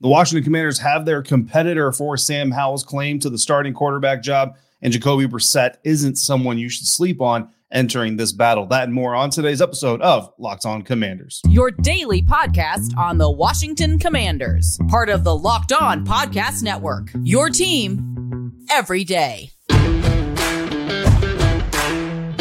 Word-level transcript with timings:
The 0.00 0.08
Washington 0.08 0.44
Commanders 0.44 0.78
have 0.80 1.06
their 1.06 1.22
competitor 1.22 1.90
for 1.90 2.18
Sam 2.18 2.50
Howell's 2.50 2.84
claim 2.84 3.18
to 3.20 3.30
the 3.30 3.38
starting 3.38 3.72
quarterback 3.72 4.22
job, 4.22 4.56
and 4.82 4.92
Jacoby 4.92 5.26
Brissett 5.26 5.76
isn't 5.84 6.16
someone 6.16 6.58
you 6.58 6.68
should 6.68 6.86
sleep 6.86 7.22
on 7.22 7.48
entering 7.72 8.18
this 8.18 8.32
battle. 8.32 8.66
That 8.66 8.84
and 8.84 8.92
more 8.92 9.14
on 9.14 9.30
today's 9.30 9.62
episode 9.62 10.02
of 10.02 10.30
Locked 10.38 10.66
On 10.66 10.82
Commanders. 10.82 11.40
Your 11.48 11.70
daily 11.70 12.22
podcast 12.22 12.94
on 12.98 13.16
the 13.16 13.30
Washington 13.30 13.98
Commanders, 13.98 14.78
part 14.88 15.08
of 15.08 15.24
the 15.24 15.34
Locked 15.34 15.72
On 15.72 16.04
Podcast 16.04 16.62
Network. 16.62 17.08
Your 17.22 17.48
team 17.48 18.66
every 18.70 19.02
day. 19.02 19.50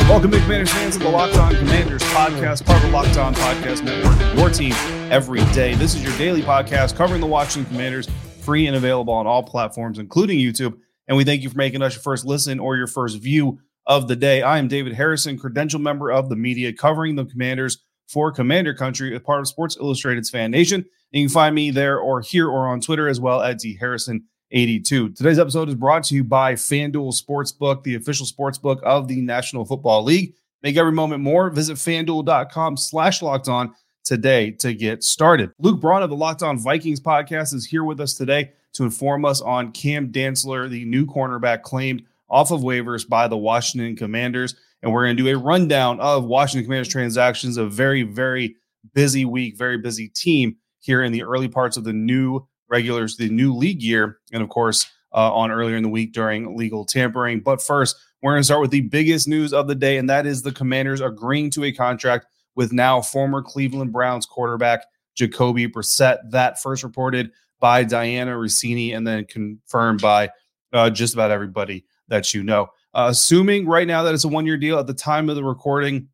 Welcome 0.07 0.29
to 0.31 0.39
Commanders 0.39 0.71
fans 0.71 0.95
of 0.95 1.01
the 1.01 1.09
Locked 1.09 1.35
On 1.37 1.55
Commanders 1.55 2.03
podcast, 2.03 2.63
part 2.63 2.77
of 2.77 2.83
the 2.83 2.95
Locked 2.95 3.17
On 3.17 3.33
Podcast 3.33 3.83
Network, 3.83 4.37
your 4.37 4.51
team 4.51 4.71
every 5.11 5.43
day. 5.45 5.73
This 5.73 5.95
is 5.95 6.03
your 6.03 6.15
daily 6.19 6.43
podcast 6.43 6.95
covering 6.95 7.21
the 7.21 7.27
Washington 7.27 7.71
Commanders, 7.71 8.07
free 8.41 8.67
and 8.67 8.75
available 8.75 9.15
on 9.15 9.25
all 9.25 9.41
platforms, 9.41 9.97
including 9.97 10.37
YouTube. 10.37 10.77
And 11.07 11.17
we 11.17 11.23
thank 11.23 11.41
you 11.41 11.49
for 11.49 11.57
making 11.57 11.81
us 11.81 11.95
your 11.95 12.03
first 12.03 12.23
listen 12.23 12.59
or 12.59 12.77
your 12.77 12.85
first 12.85 13.17
view 13.17 13.57
of 13.87 14.07
the 14.07 14.15
day. 14.15 14.43
I 14.43 14.59
am 14.59 14.67
David 14.67 14.93
Harrison, 14.93 15.39
credential 15.39 15.79
member 15.79 16.11
of 16.11 16.29
the 16.29 16.35
media 16.35 16.71
covering 16.71 17.15
the 17.15 17.25
Commanders 17.25 17.79
for 18.07 18.31
Commander 18.31 18.75
Country, 18.75 19.15
a 19.15 19.19
part 19.19 19.39
of 19.39 19.47
Sports 19.47 19.75
Illustrated's 19.75 20.29
Fan 20.29 20.51
Nation. 20.51 20.81
And 20.81 21.21
you 21.21 21.25
can 21.25 21.33
find 21.33 21.55
me 21.55 21.71
there 21.71 21.97
or 21.97 22.21
here 22.21 22.47
or 22.47 22.67
on 22.67 22.79
Twitter 22.79 23.09
as 23.09 23.19
well 23.19 23.41
at 23.41 23.57
D 23.57 23.75
Harrison 23.79 24.25
82. 24.51 25.09
Today's 25.09 25.39
episode 25.39 25.69
is 25.69 25.75
brought 25.75 26.03
to 26.05 26.15
you 26.15 26.23
by 26.23 26.53
FanDuel 26.53 27.19
Sportsbook, 27.21 27.83
the 27.83 27.95
official 27.95 28.25
sportsbook 28.25 28.81
of 28.83 29.07
the 29.07 29.21
National 29.21 29.65
Football 29.65 30.03
League. 30.03 30.35
Make 30.63 30.77
every 30.77 30.91
moment 30.91 31.21
more. 31.21 31.49
Visit 31.49 31.77
fanduel.com 31.77 32.77
slash 32.77 33.21
locked 33.21 33.47
on 33.47 33.73
today 34.03 34.51
to 34.51 34.73
get 34.73 35.03
started. 35.03 35.51
Luke 35.59 35.81
Braun 35.81 36.03
of 36.03 36.09
the 36.09 36.15
Locked 36.15 36.43
On 36.43 36.57
Vikings 36.57 36.99
podcast 36.99 37.53
is 37.53 37.65
here 37.65 37.83
with 37.83 37.99
us 37.99 38.13
today 38.13 38.51
to 38.73 38.83
inform 38.83 39.25
us 39.25 39.41
on 39.41 39.71
Cam 39.71 40.11
Dantzler, 40.11 40.69
the 40.69 40.85
new 40.85 41.05
cornerback 41.05 41.61
claimed 41.61 42.03
off 42.29 42.51
of 42.51 42.61
waivers 42.61 43.07
by 43.07 43.27
the 43.27 43.37
Washington 43.37 43.95
Commanders. 43.95 44.55
And 44.81 44.91
we're 44.91 45.05
going 45.05 45.17
to 45.17 45.23
do 45.23 45.29
a 45.29 45.37
rundown 45.37 45.99
of 45.99 46.25
Washington 46.25 46.65
Commanders 46.65 46.89
transactions, 46.89 47.57
a 47.57 47.65
very, 47.65 48.03
very 48.03 48.55
busy 48.93 49.25
week, 49.25 49.57
very 49.57 49.77
busy 49.77 50.09
team 50.09 50.57
here 50.79 51.03
in 51.03 51.11
the 51.11 51.23
early 51.23 51.47
parts 51.47 51.77
of 51.77 51.83
the 51.83 51.93
new 51.93 52.45
regulars 52.69 53.17
the 53.17 53.29
new 53.29 53.53
league 53.53 53.81
year, 53.81 54.19
and 54.31 54.41
of 54.41 54.49
course, 54.49 54.85
uh, 55.13 55.33
on 55.33 55.51
earlier 55.51 55.77
in 55.77 55.83
the 55.83 55.89
week 55.89 56.13
during 56.13 56.57
legal 56.57 56.85
tampering. 56.85 57.39
But 57.39 57.61
first, 57.61 57.95
we're 58.21 58.33
going 58.33 58.41
to 58.41 58.45
start 58.45 58.61
with 58.61 58.71
the 58.71 58.81
biggest 58.81 59.27
news 59.27 59.53
of 59.53 59.67
the 59.67 59.75
day, 59.75 59.97
and 59.97 60.09
that 60.09 60.25
is 60.25 60.41
the 60.41 60.51
Commanders 60.51 61.01
agreeing 61.01 61.49
to 61.51 61.63
a 61.63 61.71
contract 61.71 62.25
with 62.55 62.73
now 62.73 63.01
former 63.01 63.41
Cleveland 63.41 63.93
Browns 63.93 64.25
quarterback 64.25 64.85
Jacoby 65.15 65.67
Brissett. 65.67 66.17
That 66.31 66.61
first 66.61 66.83
reported 66.83 67.31
by 67.59 67.85
Dianna 67.85 68.35
Russini 68.35 68.95
and 68.95 69.07
then 69.07 69.25
confirmed 69.25 70.01
by 70.01 70.29
uh, 70.73 70.89
just 70.89 71.13
about 71.13 71.31
everybody 71.31 71.85
that 72.07 72.33
you 72.33 72.43
know. 72.43 72.67
Uh, 72.93 73.07
assuming 73.09 73.65
right 73.65 73.87
now 73.87 74.03
that 74.03 74.13
it's 74.13 74.23
a 74.23 74.27
one 74.27 74.45
year 74.45 74.57
deal 74.57 74.79
at 74.79 74.87
the 74.87 74.93
time 74.93 75.29
of 75.29 75.35
the 75.35 75.43
recording, 75.43 76.07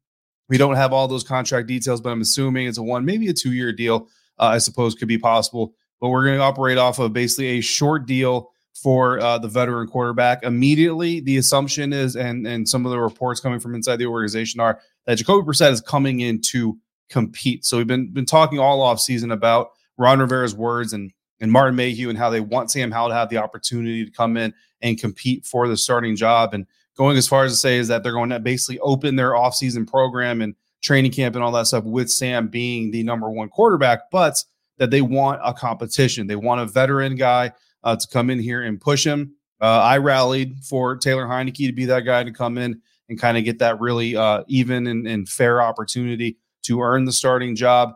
we 0.49 0.57
don't 0.57 0.75
have 0.75 0.93
all 0.93 1.07
those 1.07 1.23
contract 1.23 1.67
details, 1.67 2.01
but 2.01 2.09
I'm 2.09 2.21
assuming 2.21 2.67
it's 2.67 2.77
a 2.77 2.83
one, 2.83 3.05
maybe 3.05 3.27
a 3.29 3.33
two 3.33 3.53
year 3.53 3.71
deal, 3.71 4.07
uh, 4.39 4.45
I 4.45 4.57
suppose 4.57 4.95
could 4.95 5.07
be 5.07 5.17
possible 5.17 5.73
but 6.01 6.09
we're 6.09 6.25
going 6.25 6.37
to 6.37 6.43
operate 6.43 6.77
off 6.77 6.99
of 6.99 7.13
basically 7.13 7.59
a 7.59 7.61
short 7.61 8.05
deal 8.05 8.51
for 8.73 9.19
uh, 9.19 9.37
the 9.37 9.47
veteran 9.47 9.87
quarterback. 9.87 10.43
Immediately, 10.43 11.21
the 11.21 11.37
assumption 11.37 11.93
is, 11.93 12.15
and 12.15 12.45
and 12.47 12.67
some 12.67 12.85
of 12.85 12.91
the 12.91 12.99
reports 12.99 13.39
coming 13.39 13.59
from 13.59 13.75
inside 13.75 13.97
the 13.97 14.07
organization 14.07 14.59
are 14.59 14.81
that 15.05 15.15
Jacoby 15.15 15.47
Brissett 15.47 15.71
is 15.71 15.81
coming 15.81 16.21
in 16.21 16.41
to 16.41 16.77
compete. 17.09 17.63
So 17.63 17.77
we've 17.77 17.87
been 17.87 18.11
been 18.11 18.25
talking 18.25 18.59
all 18.59 18.81
off 18.81 18.99
season 18.99 19.31
about 19.31 19.71
Ron 19.97 20.19
Rivera's 20.19 20.55
words 20.55 20.93
and 20.93 21.11
and 21.39 21.51
Martin 21.51 21.75
Mayhew 21.75 22.09
and 22.09 22.17
how 22.17 22.29
they 22.29 22.39
want 22.39 22.71
Sam 22.71 22.91
Howell 22.91 23.09
to 23.09 23.15
have 23.15 23.29
the 23.29 23.37
opportunity 23.37 24.05
to 24.05 24.11
come 24.11 24.37
in 24.37 24.53
and 24.81 24.99
compete 24.99 25.45
for 25.45 25.67
the 25.67 25.77
starting 25.77 26.15
job. 26.15 26.53
And 26.53 26.65
going 26.95 27.17
as 27.17 27.27
far 27.27 27.45
as 27.45 27.51
to 27.51 27.57
say 27.57 27.77
is 27.77 27.87
that 27.87 28.03
they're 28.03 28.11
going 28.13 28.29
to 28.29 28.39
basically 28.39 28.79
open 28.79 29.15
their 29.15 29.31
offseason 29.31 29.87
program 29.87 30.41
and 30.41 30.55
training 30.81 31.11
camp 31.11 31.35
and 31.35 31.43
all 31.43 31.51
that 31.51 31.67
stuff 31.67 31.83
with 31.83 32.11
Sam 32.11 32.47
being 32.47 32.91
the 32.91 33.03
number 33.03 33.29
one 33.29 33.49
quarterback. 33.49 34.11
But 34.11 34.43
that 34.81 34.89
they 34.89 35.03
want 35.03 35.39
a 35.45 35.53
competition. 35.53 36.25
They 36.25 36.35
want 36.35 36.59
a 36.59 36.65
veteran 36.65 37.15
guy 37.15 37.51
uh, 37.83 37.95
to 37.95 38.07
come 38.07 38.31
in 38.31 38.39
here 38.39 38.63
and 38.63 38.81
push 38.81 39.05
him. 39.05 39.35
Uh, 39.61 39.79
I 39.79 39.99
rallied 39.99 40.63
for 40.63 40.95
Taylor 40.95 41.27
Heinicke 41.27 41.67
to 41.67 41.71
be 41.71 41.85
that 41.85 41.99
guy 41.99 42.23
to 42.23 42.31
come 42.31 42.57
in 42.57 42.81
and 43.07 43.19
kind 43.21 43.37
of 43.37 43.43
get 43.43 43.59
that 43.59 43.79
really 43.79 44.15
uh, 44.15 44.43
even 44.47 44.87
and, 44.87 45.05
and 45.05 45.29
fair 45.29 45.61
opportunity 45.61 46.37
to 46.63 46.81
earn 46.81 47.05
the 47.05 47.11
starting 47.11 47.55
job. 47.55 47.93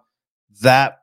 That 0.62 1.00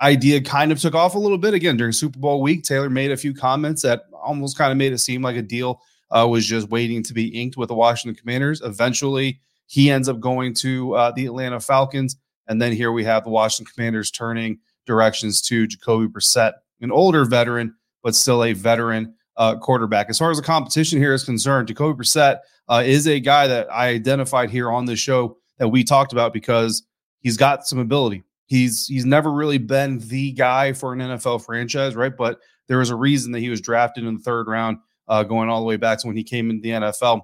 idea 0.00 0.40
kind 0.40 0.72
of 0.72 0.80
took 0.80 0.94
off 0.94 1.14
a 1.14 1.18
little 1.18 1.36
bit 1.36 1.52
again 1.52 1.76
during 1.76 1.92
Super 1.92 2.18
Bowl 2.18 2.40
week. 2.40 2.64
Taylor 2.64 2.88
made 2.88 3.10
a 3.10 3.16
few 3.18 3.34
comments 3.34 3.82
that 3.82 4.04
almost 4.14 4.56
kind 4.56 4.72
of 4.72 4.78
made 4.78 4.94
it 4.94 5.00
seem 5.00 5.20
like 5.20 5.36
a 5.36 5.42
deal 5.42 5.82
uh, 6.10 6.26
was 6.26 6.46
just 6.46 6.70
waiting 6.70 7.02
to 7.02 7.12
be 7.12 7.26
inked 7.26 7.58
with 7.58 7.68
the 7.68 7.74
Washington 7.74 8.18
Commanders. 8.18 8.62
Eventually, 8.62 9.38
he 9.66 9.90
ends 9.90 10.08
up 10.08 10.18
going 10.18 10.54
to 10.54 10.94
uh, 10.94 11.10
the 11.10 11.26
Atlanta 11.26 11.60
Falcons. 11.60 12.16
And 12.48 12.62
then 12.62 12.72
here 12.72 12.90
we 12.90 13.04
have 13.04 13.24
the 13.24 13.30
Washington 13.30 13.70
Commanders 13.74 14.10
turning 14.10 14.60
directions 14.86 15.42
to 15.42 15.66
Jacoby 15.66 16.06
Brissett, 16.06 16.52
an 16.80 16.90
older 16.90 17.24
veteran, 17.24 17.74
but 18.02 18.14
still 18.14 18.44
a 18.44 18.52
veteran 18.52 19.14
uh, 19.36 19.56
quarterback. 19.56 20.08
As 20.08 20.18
far 20.18 20.30
as 20.30 20.38
the 20.38 20.42
competition 20.42 20.98
here 20.98 21.12
is 21.12 21.24
concerned, 21.24 21.68
Jacoby 21.68 22.02
Brissett 22.02 22.38
uh, 22.68 22.82
is 22.84 23.06
a 23.06 23.20
guy 23.20 23.46
that 23.46 23.70
I 23.72 23.88
identified 23.88 24.50
here 24.50 24.70
on 24.70 24.86
the 24.86 24.96
show 24.96 25.36
that 25.58 25.68
we 25.68 25.84
talked 25.84 26.12
about 26.12 26.32
because 26.32 26.84
he's 27.20 27.36
got 27.36 27.66
some 27.66 27.78
ability. 27.78 28.22
He's 28.46 28.86
he's 28.86 29.04
never 29.04 29.32
really 29.32 29.58
been 29.58 29.98
the 29.98 30.32
guy 30.32 30.72
for 30.72 30.92
an 30.92 31.00
NFL 31.00 31.44
franchise, 31.44 31.96
right? 31.96 32.16
But 32.16 32.38
there 32.68 32.78
was 32.78 32.90
a 32.90 32.96
reason 32.96 33.32
that 33.32 33.40
he 33.40 33.48
was 33.48 33.60
drafted 33.60 34.04
in 34.04 34.14
the 34.14 34.20
third 34.20 34.46
round, 34.46 34.78
uh, 35.08 35.22
going 35.24 35.48
all 35.48 35.60
the 35.60 35.66
way 35.66 35.76
back 35.76 36.00
to 36.00 36.06
when 36.06 36.16
he 36.16 36.24
came 36.24 36.50
into 36.50 36.62
the 36.62 36.70
NFL. 36.70 37.22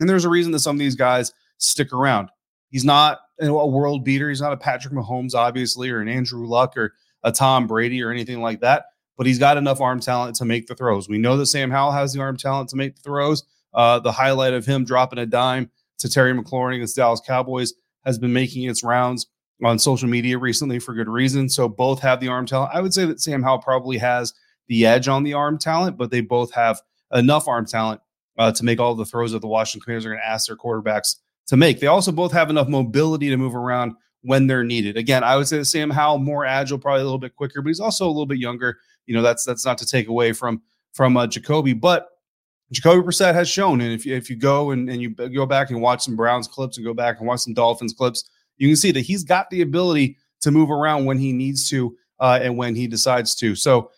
And 0.00 0.08
there's 0.08 0.24
a 0.24 0.30
reason 0.30 0.52
that 0.52 0.60
some 0.60 0.76
of 0.76 0.80
these 0.80 0.94
guys 0.94 1.32
stick 1.58 1.92
around. 1.92 2.28
He's 2.72 2.84
not 2.84 3.20
a 3.38 3.66
world 3.66 4.04
beater. 4.04 4.28
He's 4.30 4.40
not 4.40 4.54
a 4.54 4.56
Patrick 4.56 4.94
Mahomes, 4.94 5.34
obviously, 5.34 5.90
or 5.90 6.00
an 6.00 6.08
Andrew 6.08 6.46
Luck 6.46 6.76
or 6.76 6.94
a 7.22 7.30
Tom 7.30 7.66
Brady 7.66 8.02
or 8.02 8.10
anything 8.10 8.40
like 8.40 8.60
that. 8.60 8.86
But 9.16 9.26
he's 9.26 9.38
got 9.38 9.58
enough 9.58 9.80
arm 9.80 10.00
talent 10.00 10.36
to 10.36 10.44
make 10.46 10.66
the 10.66 10.74
throws. 10.74 11.08
We 11.08 11.18
know 11.18 11.36
that 11.36 11.46
Sam 11.46 11.70
Howell 11.70 11.92
has 11.92 12.14
the 12.14 12.20
arm 12.20 12.38
talent 12.38 12.70
to 12.70 12.76
make 12.76 12.96
the 12.96 13.02
throws. 13.02 13.44
Uh, 13.74 14.00
the 14.00 14.10
highlight 14.10 14.54
of 14.54 14.66
him 14.66 14.84
dropping 14.84 15.18
a 15.18 15.26
dime 15.26 15.70
to 15.98 16.08
Terry 16.08 16.32
McLaurin 16.32 16.76
against 16.76 16.96
Dallas 16.96 17.20
Cowboys 17.24 17.74
has 18.04 18.18
been 18.18 18.32
making 18.32 18.64
its 18.64 18.82
rounds 18.82 19.26
on 19.62 19.78
social 19.78 20.08
media 20.08 20.38
recently 20.38 20.78
for 20.78 20.94
good 20.94 21.08
reason. 21.08 21.48
So 21.48 21.68
both 21.68 22.00
have 22.00 22.20
the 22.20 22.28
arm 22.28 22.46
talent. 22.46 22.72
I 22.74 22.80
would 22.80 22.94
say 22.94 23.04
that 23.04 23.20
Sam 23.20 23.42
Howell 23.42 23.58
probably 23.58 23.98
has 23.98 24.32
the 24.68 24.86
edge 24.86 25.08
on 25.08 25.22
the 25.22 25.34
arm 25.34 25.58
talent, 25.58 25.98
but 25.98 26.10
they 26.10 26.22
both 26.22 26.52
have 26.54 26.80
enough 27.12 27.46
arm 27.46 27.66
talent 27.66 28.00
uh, 28.38 28.50
to 28.52 28.64
make 28.64 28.80
all 28.80 28.94
the 28.94 29.04
throws 29.04 29.32
that 29.32 29.40
the 29.40 29.46
Washington 29.46 29.84
Commanders 29.84 30.06
are 30.06 30.10
going 30.10 30.22
to 30.22 30.26
ask 30.26 30.46
their 30.46 30.56
quarterbacks 30.56 31.16
to 31.46 31.56
make. 31.56 31.80
They 31.80 31.86
also 31.86 32.12
both 32.12 32.32
have 32.32 32.50
enough 32.50 32.68
mobility 32.68 33.28
to 33.28 33.36
move 33.36 33.54
around 33.54 33.94
when 34.22 34.46
they're 34.46 34.64
needed. 34.64 34.96
Again, 34.96 35.24
I 35.24 35.36
would 35.36 35.48
say 35.48 35.58
the 35.58 35.64
Sam 35.64 35.90
Howell 35.90 36.18
more 36.18 36.44
agile, 36.44 36.78
probably 36.78 37.00
a 37.00 37.04
little 37.04 37.18
bit 37.18 37.36
quicker, 37.36 37.60
but 37.60 37.68
he's 37.68 37.80
also 37.80 38.06
a 38.06 38.08
little 38.08 38.26
bit 38.26 38.38
younger. 38.38 38.78
You 39.06 39.14
know, 39.14 39.22
that's 39.22 39.44
that's 39.44 39.66
not 39.66 39.78
to 39.78 39.86
take 39.86 40.08
away 40.08 40.32
from 40.32 40.62
from 40.92 41.16
uh, 41.16 41.26
Jacoby, 41.26 41.72
but 41.72 42.08
Jacoby 42.72 43.06
Brissett 43.06 43.34
has 43.34 43.48
shown, 43.48 43.80
and 43.80 43.92
if 43.92 44.06
you, 44.06 44.14
if 44.14 44.30
you 44.30 44.36
go 44.36 44.70
and, 44.70 44.88
and 44.88 45.00
you 45.02 45.10
go 45.10 45.44
back 45.44 45.70
and 45.70 45.80
watch 45.80 46.02
some 46.02 46.16
Browns 46.16 46.48
clips 46.48 46.78
and 46.78 46.86
go 46.86 46.94
back 46.94 47.18
and 47.18 47.28
watch 47.28 47.40
some 47.40 47.52
Dolphins 47.52 47.92
clips, 47.92 48.30
you 48.56 48.68
can 48.68 48.76
see 48.76 48.92
that 48.92 49.00
he's 49.00 49.24
got 49.24 49.50
the 49.50 49.60
ability 49.62 50.16
to 50.40 50.50
move 50.50 50.70
around 50.70 51.04
when 51.04 51.18
he 51.18 51.32
needs 51.32 51.68
to 51.68 51.96
uh, 52.18 52.38
and 52.40 52.56
when 52.56 52.74
he 52.74 52.86
decides 52.86 53.34
to. 53.36 53.54
So 53.54 53.90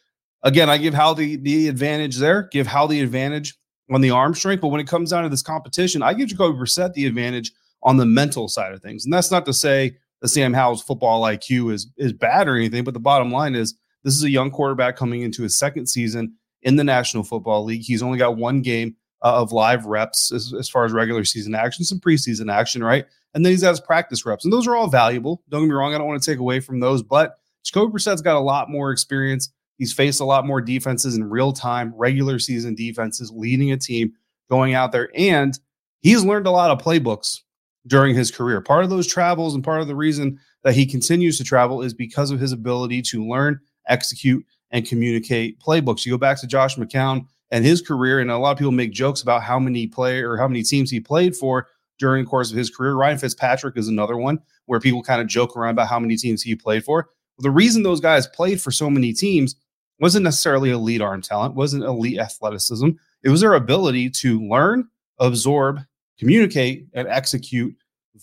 again, 0.43 0.69
I 0.69 0.79
give 0.79 0.95
Howell 0.95 1.15
the 1.15 1.37
the 1.37 1.69
advantage 1.69 2.17
there, 2.17 2.45
give 2.45 2.67
Howell 2.67 2.89
the 2.89 3.01
advantage 3.01 3.57
on 3.91 4.01
the 4.01 4.11
arm 4.11 4.35
strength. 4.35 4.61
But 4.61 4.69
when 4.69 4.81
it 4.81 4.89
comes 4.89 5.11
down 5.11 5.25
to 5.25 5.29
this 5.29 5.43
competition, 5.43 6.03
I 6.03 6.15
give 6.15 6.29
Jacoby 6.29 6.59
Brissett 6.59 6.95
the 6.95 7.07
advantage 7.07 7.53
on 7.83 7.97
the 7.97 8.07
mental 8.07 8.49
side 8.49 8.73
of 8.73 8.83
things. 8.83 9.05
And 9.05 9.13
that's 9.13 9.31
not 9.31 9.45
to 9.47 9.53
say 9.53 9.97
that 10.21 10.29
Sam 10.29 10.55
Howell's 10.55 10.83
football 10.83 11.23
IQ 11.23 11.73
is 11.73 11.89
is 11.97 12.13
bad 12.13 12.49
or 12.49 12.57
anything, 12.57 12.85
but 12.85 12.95
the 12.95 13.01
bottom 13.01 13.31
line 13.31 13.55
is 13.55 13.75
this 14.03 14.15
is 14.15 14.23
a 14.23 14.31
young 14.31 14.51
quarterback 14.51 14.97
coming 14.97 15.23
into 15.23 15.43
his 15.43 15.59
second 15.59 15.87
season 15.87 16.35
in 16.63 16.77
the 16.77 16.85
National 16.85 17.23
Football 17.23 17.65
League. 17.65 17.83
He's 17.83 18.03
only 18.03 18.19
got 18.19 18.37
one 18.37 18.63
game 18.63 18.97
uh, 19.23 19.41
of 19.41 19.53
live 19.53 19.87
reps 19.87 20.33
as, 20.33 20.53
as 20.53 20.69
far 20.69 20.85
as 20.85 20.93
regular 20.93 21.25
season 21.25 21.55
action, 21.55 21.85
some 21.85 22.01
preseason 22.01 22.53
action, 22.53 22.83
right? 22.83 23.07
And 23.35 23.45
then 23.45 23.53
he's 23.53 23.63
got 23.63 23.71
his 23.71 23.81
practice 23.81 24.25
reps. 24.25 24.45
And 24.45 24.53
those 24.53 24.67
are 24.67 24.77
all 24.77 24.87
valuable. 24.87 25.43
Don't 25.49 25.63
get 25.63 25.69
me 25.69 25.75
wrong, 25.75 25.95
I 25.95 25.99
don't 25.99 26.07
want 26.07 26.23
to 26.23 26.31
take 26.31 26.39
away 26.39 26.61
from 26.61 26.81
those, 26.81 27.03
but 27.03 27.39
Jacoby 27.65 27.93
Brissett's 27.93 28.23
got 28.23 28.37
a 28.37 28.41
lot 28.41 28.71
more 28.71 28.93
experience 28.93 29.51
He's 29.79 29.93
faced 29.93 30.21
a 30.21 30.25
lot 30.25 30.47
more 30.47 30.61
defenses 30.61 31.17
in 31.17 31.29
real 31.29 31.53
time, 31.53 31.93
regular 31.97 32.39
season 32.39 32.75
defenses, 32.75 33.31
leading 33.35 33.73
a 33.73 33.77
team, 33.77 34.13
going 34.49 34.75
out 34.75 34.93
there. 34.93 35.11
And 35.15 35.59
he's 36.01 36.25
learned 36.25 36.47
a 36.47 36.53
lot 36.53 36.71
of 36.71 36.79
playbooks 36.79 37.41
during 37.87 38.15
his 38.15 38.31
career. 38.31 38.61
Part 38.61 38.85
of 38.85 38.91
those 38.91 39.07
travels 39.07 39.55
and 39.55 39.65
part 39.65 39.81
of 39.81 39.89
the 39.89 39.97
reason 39.97 40.39
that 40.63 40.75
he 40.75 40.87
continues 40.87 41.39
to 41.39 41.45
travel 41.45 41.83
is 41.83 41.93
because 41.93 42.31
of 42.31 42.41
his 42.41 42.53
ability 42.53 43.03
to 43.03 43.27
learn, 43.27 43.59
execute, 43.89 44.45
and 44.71 44.87
communicate 44.87 45.61
playbooks. 45.61 46.05
You 46.05 46.13
go 46.13 46.19
back 46.19 46.41
to 46.41 46.47
Josh 46.47 46.77
McCown 46.77 47.27
and 47.51 47.65
his 47.65 47.83
career, 47.83 48.21
and 48.21 48.31
a 48.31 48.39
lot 48.39 48.53
of 48.53 48.59
people 48.59 48.73
make 48.73 48.93
jokes 48.93 49.23
about 49.23 49.43
how 49.43 49.59
many 49.59 49.87
play 49.87 50.23
or 50.23 50.37
how 50.37 50.49
many 50.49 50.63
teams 50.63 50.91
he 50.91 51.01
played 51.01 51.37
for 51.37 51.69
during 51.99 52.25
the 52.25 52.31
course 52.31 52.51
of 52.51 52.57
his 52.57 52.71
career. 52.71 52.95
Ryan 52.95 53.19
Fitzpatrick 53.19 53.77
is 53.77 53.89
another 53.89 54.17
one 54.17 54.41
where 54.67 54.81
people 54.81 55.03
kind 55.03 55.21
of 55.21 55.27
joke 55.29 55.57
around 55.57 55.73
about 55.73 55.89
how 55.89 56.01
many 56.01 56.17
teams 56.17 56.43
he 56.43 56.57
played 56.57 56.85
for. 56.85 57.11
the 57.39 57.51
reason 57.51 57.83
those 57.83 58.01
guys 58.01 58.27
played 58.29 58.61
for 58.61 58.71
so 58.71 58.89
many 58.89 59.13
teams 59.13 59.57
wasn't 60.01 60.25
necessarily 60.25 60.71
elite 60.71 61.01
arm 61.01 61.23
talent, 61.23 61.55
wasn't 61.55 61.85
elite 61.85 62.19
athleticism. 62.19 62.91
It 63.23 63.29
was 63.29 63.41
their 63.41 63.55
ability 63.55 64.11
to 64.11 64.41
learn, 64.49 64.89
absorb, 65.19 65.81
communicate, 66.19 66.87
and 66.93 67.09
execute 67.09 67.75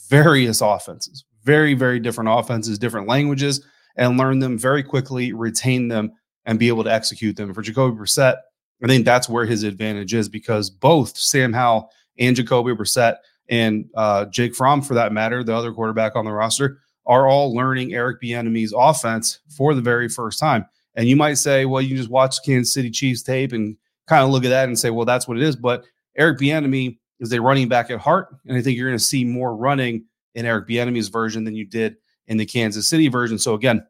various 0.10 0.62
offenses, 0.62 1.26
very, 1.44 1.74
very 1.74 2.00
different 2.00 2.30
offenses, 2.30 2.78
different 2.78 3.08
languages, 3.08 3.66
and 3.96 4.18
learn 4.18 4.40
them 4.40 4.58
very 4.58 4.84
quickly, 4.84 5.34
retain 5.34 5.88
them, 5.88 6.12
and 6.46 6.60
be 6.60 6.68
able 6.68 6.84
to 6.84 6.92
execute 6.92 7.36
them. 7.36 7.54
For 7.54 7.62
Jacoby 7.62 7.98
Brissett, 7.98 8.38
I 8.84 8.88
think 8.88 9.06
that's 9.06 9.30
where 9.30 9.46
his 9.46 9.64
advantage 9.64 10.14
is 10.14 10.28
because 10.30 10.70
both 10.70 11.18
Sam 11.18 11.54
Howell 11.54 11.92
and 12.18 12.36
Jacoby 12.36 12.74
Brissett 12.74 13.18
and 13.50 13.86
uh, 13.96 14.26
Jake 14.26 14.56
Fromm, 14.56 14.82
for 14.82 14.94
that 14.94 15.12
matter, 15.12 15.44
the 15.44 15.56
other 15.56 15.74
quarterback 15.74 16.16
on 16.16 16.26
the 16.26 16.32
roster, 16.32 16.80
are 17.06 17.28
all 17.28 17.54
learning 17.54 17.94
Eric 17.94 18.22
Bieniemy's 18.22 18.74
offense 18.76 19.40
for 19.56 19.74
the 19.74 19.82
very 19.82 20.08
first 20.08 20.40
time. 20.40 20.66
And 20.96 21.08
you 21.08 21.16
might 21.16 21.36
say, 21.36 21.66
well, 21.66 21.82
you 21.82 21.96
just 21.96 22.10
watch 22.10 22.38
Kansas 22.46 22.74
City 22.74 22.90
Chiefs 22.90 23.24
tape 23.24 23.54
and 23.54 23.78
kind 24.08 24.24
of 24.24 24.30
look 24.30 24.44
at 24.44 24.50
that 24.50 24.68
and 24.68 24.78
say, 24.78 24.90
well, 24.90 25.06
that's 25.06 25.28
what 25.28 25.38
it 25.38 25.44
is. 25.44 25.56
But 25.56 25.86
Eric 26.18 26.40
Bieniemy 26.40 26.98
is 27.20 27.32
a 27.32 27.42
running 27.42 27.70
back 27.70 27.90
at 27.92 28.00
heart, 28.00 28.36
and 28.46 28.58
I 28.58 28.62
think 28.62 28.78
you're 28.78 28.90
going 28.90 28.98
to 28.98 29.04
see 29.04 29.24
more 29.24 29.56
running 29.56 30.06
in 30.36 30.46
Eric 30.46 30.68
Bieniemy's 30.68 31.10
version 31.10 31.44
than 31.44 31.56
you 31.56 31.66
did 31.66 31.98
in 32.28 32.38
the 32.38 32.46
Kansas 32.46 32.88
City 32.88 33.08
version. 33.08 33.38
So 33.38 33.54
again, 33.54 33.86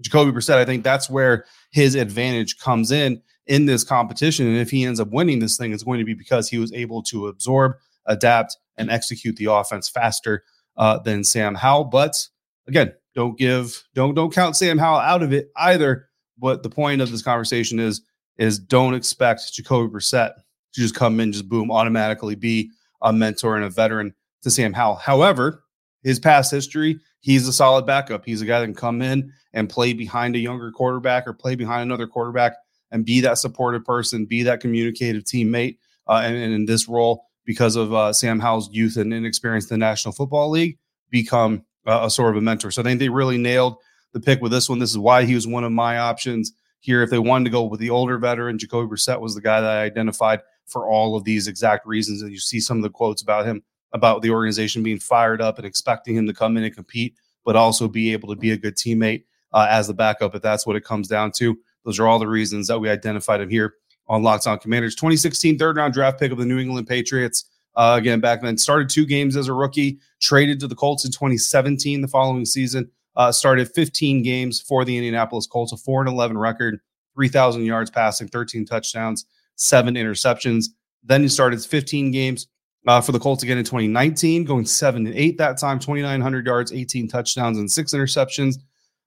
Jacoby 0.00 0.30
Brissett, 0.30 0.56
I 0.56 0.64
think 0.64 0.84
that's 0.84 1.10
where 1.10 1.44
his 1.70 1.94
advantage 1.94 2.58
comes 2.58 2.92
in 2.92 3.20
in 3.46 3.66
this 3.66 3.82
competition. 3.82 4.46
And 4.46 4.58
if 4.58 4.70
he 4.70 4.84
ends 4.84 5.00
up 5.00 5.08
winning 5.08 5.40
this 5.40 5.56
thing, 5.56 5.72
it's 5.72 5.82
going 5.82 5.98
to 5.98 6.04
be 6.04 6.14
because 6.14 6.48
he 6.48 6.58
was 6.58 6.72
able 6.72 7.02
to 7.04 7.26
absorb, 7.26 7.72
adapt, 8.06 8.56
and 8.76 8.90
execute 8.90 9.36
the 9.36 9.46
offense 9.46 9.88
faster 9.88 10.44
uh, 10.76 10.98
than 11.00 11.24
Sam 11.24 11.54
Howell. 11.54 11.84
But 11.84 12.28
again, 12.68 12.92
don't 13.14 13.36
give, 13.36 13.82
don't 13.94 14.14
don't 14.14 14.32
count 14.32 14.56
Sam 14.56 14.78
Howell 14.78 15.00
out 15.00 15.22
of 15.22 15.32
it 15.32 15.50
either. 15.56 16.07
But 16.38 16.62
the 16.62 16.70
point 16.70 17.00
of 17.00 17.10
this 17.10 17.22
conversation 17.22 17.78
is 17.78 18.02
is 18.38 18.58
don't 18.58 18.94
expect 18.94 19.52
Jacoby 19.52 19.92
Brissett 19.92 20.34
to 20.34 20.80
just 20.80 20.94
come 20.94 21.18
in, 21.20 21.32
just 21.32 21.48
boom, 21.48 21.70
automatically 21.70 22.36
be 22.36 22.70
a 23.02 23.12
mentor 23.12 23.56
and 23.56 23.64
a 23.64 23.70
veteran 23.70 24.14
to 24.42 24.50
Sam 24.50 24.72
Howell. 24.72 24.96
However, 24.96 25.64
his 26.02 26.20
past 26.20 26.50
history, 26.50 27.00
he's 27.20 27.48
a 27.48 27.52
solid 27.52 27.86
backup. 27.86 28.24
He's 28.24 28.40
a 28.40 28.46
guy 28.46 28.60
that 28.60 28.66
can 28.66 28.74
come 28.74 29.02
in 29.02 29.32
and 29.52 29.68
play 29.68 29.92
behind 29.92 30.36
a 30.36 30.38
younger 30.38 30.70
quarterback 30.70 31.26
or 31.26 31.32
play 31.32 31.54
behind 31.54 31.82
another 31.82 32.06
quarterback 32.06 32.54
and 32.90 33.04
be 33.04 33.20
that 33.20 33.38
supportive 33.38 33.84
person, 33.84 34.24
be 34.24 34.42
that 34.44 34.60
communicative 34.60 35.24
teammate. 35.24 35.78
Uh, 36.06 36.22
and, 36.24 36.36
and, 36.36 36.54
in 36.54 36.64
this 36.64 36.88
role, 36.88 37.24
because 37.44 37.76
of 37.76 37.92
uh, 37.92 38.12
Sam 38.14 38.40
Howell's 38.40 38.70
youth 38.72 38.96
and 38.96 39.12
inexperience 39.12 39.70
in 39.70 39.74
the 39.74 39.78
National 39.78 40.12
Football 40.12 40.50
League, 40.50 40.78
become 41.10 41.64
uh, 41.86 42.00
a 42.04 42.10
sort 42.10 42.30
of 42.30 42.36
a 42.36 42.40
mentor. 42.40 42.70
So 42.70 42.80
I 42.80 42.84
think 42.84 42.98
they 42.98 43.10
really 43.10 43.36
nailed 43.36 43.76
the 44.12 44.20
pick 44.20 44.40
with 44.40 44.52
this 44.52 44.68
one. 44.68 44.78
This 44.78 44.90
is 44.90 44.98
why 44.98 45.24
he 45.24 45.34
was 45.34 45.46
one 45.46 45.64
of 45.64 45.72
my 45.72 45.98
options 45.98 46.52
here. 46.80 47.02
If 47.02 47.10
they 47.10 47.18
wanted 47.18 47.44
to 47.44 47.50
go 47.50 47.64
with 47.64 47.80
the 47.80 47.90
older 47.90 48.18
veteran, 48.18 48.58
Jacoby 48.58 48.88
Brissett 48.88 49.20
was 49.20 49.34
the 49.34 49.40
guy 49.40 49.60
that 49.60 49.70
I 49.70 49.82
identified 49.82 50.40
for 50.66 50.88
all 50.88 51.16
of 51.16 51.24
these 51.24 51.48
exact 51.48 51.86
reasons. 51.86 52.22
And 52.22 52.30
you 52.30 52.38
see 52.38 52.60
some 52.60 52.76
of 52.76 52.82
the 52.82 52.90
quotes 52.90 53.22
about 53.22 53.46
him 53.46 53.62
about 53.92 54.22
the 54.22 54.30
organization 54.30 54.82
being 54.82 54.98
fired 54.98 55.40
up 55.40 55.56
and 55.56 55.66
expecting 55.66 56.14
him 56.14 56.26
to 56.26 56.34
come 56.34 56.56
in 56.56 56.64
and 56.64 56.74
compete, 56.74 57.14
but 57.44 57.56
also 57.56 57.88
be 57.88 58.12
able 58.12 58.28
to 58.28 58.36
be 58.36 58.50
a 58.50 58.56
good 58.56 58.76
teammate 58.76 59.24
uh, 59.52 59.66
as 59.70 59.86
the 59.86 59.94
backup 59.94 60.34
if 60.34 60.42
that's 60.42 60.66
what 60.66 60.76
it 60.76 60.84
comes 60.84 61.08
down 61.08 61.32
to. 61.32 61.58
Those 61.84 61.98
are 61.98 62.06
all 62.06 62.18
the 62.18 62.28
reasons 62.28 62.68
that 62.68 62.78
we 62.78 62.90
identified 62.90 63.40
him 63.40 63.48
here 63.48 63.74
on 64.08 64.22
Locked 64.22 64.46
On 64.46 64.58
Commanders. 64.58 64.94
2016 64.94 65.58
third 65.58 65.76
round 65.76 65.94
draft 65.94 66.18
pick 66.18 66.32
of 66.32 66.38
the 66.38 66.44
New 66.44 66.58
England 66.58 66.86
Patriots. 66.86 67.46
Uh, 67.76 67.94
again, 67.96 68.20
back 68.20 68.42
then, 68.42 68.58
started 68.58 68.88
two 68.88 69.06
games 69.06 69.36
as 69.36 69.48
a 69.48 69.52
rookie, 69.52 69.98
traded 70.20 70.58
to 70.60 70.66
the 70.66 70.74
Colts 70.74 71.04
in 71.04 71.12
2017, 71.12 72.00
the 72.00 72.08
following 72.08 72.44
season. 72.44 72.90
Uh, 73.18 73.30
started 73.30 73.68
15 73.74 74.22
games 74.22 74.60
for 74.60 74.84
the 74.84 74.96
Indianapolis 74.96 75.46
Colts, 75.46 75.72
a 75.72 75.76
4 75.76 76.02
and 76.02 76.08
11 76.08 76.38
record, 76.38 76.80
3,000 77.14 77.64
yards 77.64 77.90
passing, 77.90 78.28
13 78.28 78.64
touchdowns, 78.64 79.26
seven 79.56 79.96
interceptions. 79.96 80.66
Then 81.04 81.22
he 81.22 81.28
started 81.28 81.60
15 81.60 82.10
games 82.12 82.46
uh, 82.86 83.00
for 83.00 83.12
the 83.12 83.18
Colts 83.18 83.42
again 83.42 83.58
in 83.58 83.64
2019, 83.64 84.44
going 84.44 84.64
seven 84.64 85.06
and 85.06 85.14
eight 85.14 85.36
that 85.38 85.58
time, 85.58 85.78
2,900 85.78 86.46
yards, 86.46 86.72
18 86.72 87.08
touchdowns, 87.08 87.58
and 87.58 87.70
six 87.70 87.92
interceptions. 87.92 88.56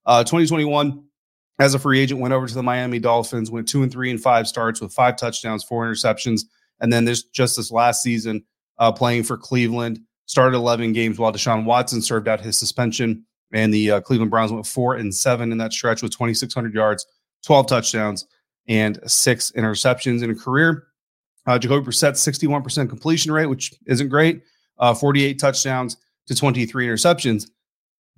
Uh, 0.06 0.22
2021, 0.22 1.02
as 1.58 1.74
a 1.74 1.78
free 1.78 2.00
agent, 2.00 2.20
went 2.20 2.34
over 2.34 2.46
to 2.46 2.54
the 2.54 2.62
Miami 2.62 2.98
Dolphins, 2.98 3.50
went 3.50 3.68
two 3.68 3.82
and 3.82 3.90
three 3.90 4.10
and 4.10 4.20
five 4.20 4.46
starts 4.46 4.80
with 4.80 4.92
five 4.92 5.16
touchdowns, 5.16 5.64
four 5.64 5.86
interceptions. 5.86 6.42
And 6.80 6.92
then 6.92 7.04
this 7.04 7.24
just 7.24 7.56
this 7.56 7.70
last 7.70 8.02
season, 8.02 8.44
uh, 8.78 8.92
playing 8.92 9.24
for 9.24 9.36
Cleveland, 9.36 10.00
started 10.26 10.56
11 10.56 10.92
games 10.92 11.18
while 11.18 11.32
Deshaun 11.32 11.64
Watson 11.64 12.02
served 12.02 12.28
out 12.28 12.40
his 12.40 12.58
suspension. 12.58 13.24
And 13.52 13.72
the 13.72 13.92
uh, 13.92 14.00
Cleveland 14.00 14.30
Browns 14.30 14.52
went 14.52 14.66
four 14.66 14.94
and 14.94 15.14
seven 15.14 15.52
in 15.52 15.58
that 15.58 15.72
stretch 15.72 16.02
with 16.02 16.12
2,600 16.12 16.74
yards, 16.74 17.06
12 17.44 17.66
touchdowns, 17.66 18.26
and 18.68 18.98
six 19.06 19.52
interceptions 19.52 20.22
in 20.22 20.30
a 20.30 20.34
career. 20.34 20.86
Uh, 21.46 21.58
Jacoby 21.58 21.84
Brissett's 21.84 22.24
61% 22.24 22.88
completion 22.88 23.32
rate, 23.32 23.46
which 23.46 23.74
isn't 23.86 24.08
great, 24.08 24.42
uh, 24.78 24.94
48 24.94 25.38
touchdowns 25.38 25.96
to 26.26 26.34
23 26.34 26.86
interceptions. 26.86 27.48